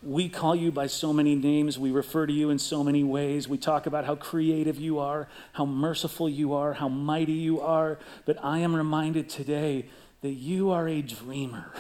we 0.03 0.29
call 0.29 0.55
you 0.55 0.73
by 0.73 0.87
so 0.87 1.13
many 1.13 1.35
names. 1.35 1.79
We 1.79 1.91
refer 1.91 2.27
to 2.27 2.33
you 2.33 2.51
in 2.51 2.59
so 2.59 2.83
many 2.83 3.05
ways. 3.05 3.49
We 3.49 3.59
talk 3.59 3.87
about 3.87 4.05
how 4.05 4.17
creative 4.17 4.79
you 4.79 4.99
are, 4.99 5.29
how 5.53 5.65
merciful 5.65 6.29
you 6.29 6.55
are, 6.55 6.75
how 6.75 6.89
mighty 6.89 7.33
you 7.33 7.61
are. 7.61 7.99
But 8.25 8.43
I 8.43 8.59
am 8.59 8.75
reminded 8.75 9.29
today 9.29 9.87
that 10.23 10.33
you 10.33 10.71
are 10.71 10.89
a 10.89 11.03
dreamer. 11.03 11.73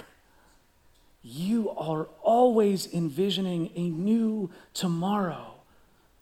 You 1.22 1.70
are 1.70 2.08
always 2.22 2.92
envisioning 2.92 3.70
a 3.76 3.88
new 3.88 4.50
tomorrow 4.74 5.54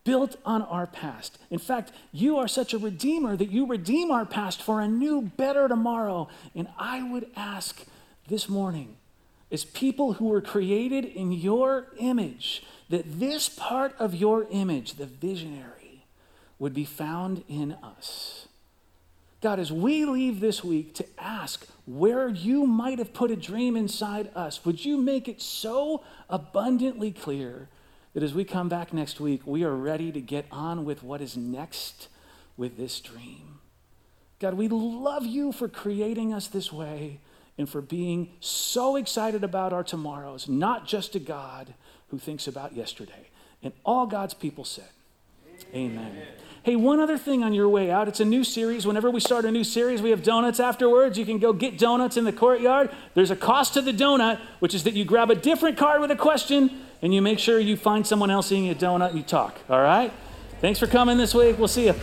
built 0.05 0.37
on 0.45 0.63
our 0.63 0.87
past. 0.87 1.39
In 1.51 1.59
fact, 1.59 1.93
you 2.13 2.37
are 2.39 2.49
such 2.49 2.73
a 2.73 2.79
redeemer 2.79 3.37
that 3.37 3.51
you 3.51 3.67
redeem 3.67 4.11
our 4.11 4.25
past 4.25 4.63
for 4.63 4.81
a 4.81 4.89
new, 4.89 5.23
better 5.23 5.69
tomorrow. 5.69 6.29
And 6.55 6.69
I 6.79 7.03
would 7.11 7.27
ask 7.37 7.85
this 8.29 8.49
morning 8.49 8.97
is 9.51 9.65
people 9.65 10.15
who 10.15 10.27
were 10.27 10.41
created 10.41 11.05
in 11.05 11.33
your 11.33 11.89
image, 11.99 12.63
that 12.89 13.21
this 13.21 13.49
part 13.49 13.95
of 13.99 14.15
your 14.15 14.47
image, 14.51 14.95
the 14.95 15.07
visionary, 15.07 16.05
would 16.59 16.75
be 16.75 16.85
found 16.85 17.43
in 17.49 17.73
us. 17.83 18.47
God, 19.41 19.59
as 19.59 19.73
we 19.73 20.05
leave 20.05 20.41
this 20.41 20.63
week 20.63 20.95
to 20.95 21.07
ask 21.19 21.67
where 21.87 22.29
you 22.29 22.67
might 22.67 22.99
have 22.99 23.15
put 23.15 23.31
a 23.31 23.37
dream 23.37 23.75
inside 23.75 24.31
us, 24.35 24.65
would 24.65 24.85
you 24.85 24.99
make 24.99 25.29
it 25.29 25.41
so 25.41 26.05
abundantly 26.29 27.11
clear 27.11 27.69
that 28.13 28.23
as 28.23 28.35
we 28.35 28.45
come 28.45 28.69
back 28.69 28.93
next 28.93 29.19
week, 29.19 29.41
we 29.47 29.65
are 29.65 29.75
ready 29.75 30.13
to 30.13 30.21
get 30.21 30.45
on 30.53 30.85
with 30.85 31.03
what 31.03 31.23
is 31.23 31.37
next 31.37 32.09
with 32.57 32.77
this 32.77 33.01
dream? 33.01 33.61
God, 34.41 34.55
we 34.55 34.69
love 34.69 35.25
you 35.25 35.53
for 35.53 35.69
creating 35.69 36.33
us 36.35 36.47
this 36.47 36.73
way 36.73 37.21
and 37.61 37.69
for 37.69 37.83
being 37.83 38.31
so 38.41 38.97
excited 38.97 39.45
about 39.45 39.75
our 39.75 39.85
tomorrows, 39.85 40.49
not 40.49 40.87
just 40.87 41.15
a 41.15 41.19
God 41.19 41.75
who 42.09 42.19
thinks 42.19 42.49
about 42.49 42.75
yesterday. 42.75 43.29
And 43.63 43.75
all 43.85 44.07
God's 44.07 44.33
people 44.33 44.65
said, 44.65 44.89
Amen. 45.75 46.07
Amen. 46.11 46.27
Hey, 46.63 46.75
one 46.75 47.01
other 47.01 47.19
thing 47.19 47.45
on 47.45 47.53
your 47.53 47.69
way 47.69 47.91
out. 47.91 48.09
It's 48.09 48.19
a 48.19 48.25
new 48.25 48.45
series. 48.45 48.87
Whenever 48.87 49.11
we 49.11 49.21
start 49.21 49.45
a 49.45 49.51
new 49.51 49.63
series, 49.63 50.01
we 50.01 50.09
have 50.09 50.23
donuts 50.23 50.59
afterwards. 50.59 51.19
You 51.19 51.27
can 51.27 51.39
go 51.39 51.53
get 51.53 51.77
donuts 51.77 52.17
in 52.17 52.25
the 52.25 52.33
courtyard. 52.33 52.89
There's 53.13 53.31
a 53.31 53.37
cost 53.37 53.75
to 53.75 53.83
the 53.83 53.93
donut, 53.93 54.41
which 54.61 54.75
is 54.75 54.85
that 54.85 54.95
you 54.95 55.05
grab 55.05 55.31
a 55.31 55.35
different 55.35 55.77
card 55.77 56.01
with 56.01 56.11
a 56.11 56.17
question 56.17 56.81
and 57.03 57.13
you 57.15 57.21
make 57.21 57.39
sure 57.39 57.61
you 57.61 57.77
find 57.77 58.07
someone 58.07 58.31
else 58.31 58.51
eating 58.51 58.71
a 58.71 58.75
donut 58.75 59.11
and 59.11 59.19
you 59.19 59.23
talk. 59.23 59.59
All 59.69 59.83
right? 59.83 60.11
Thanks 60.63 60.79
for 60.79 60.87
coming 60.87 61.19
this 61.19 61.35
week. 61.35 61.59
We'll 61.59 61.69
see 61.69 61.89
you. 61.89 61.95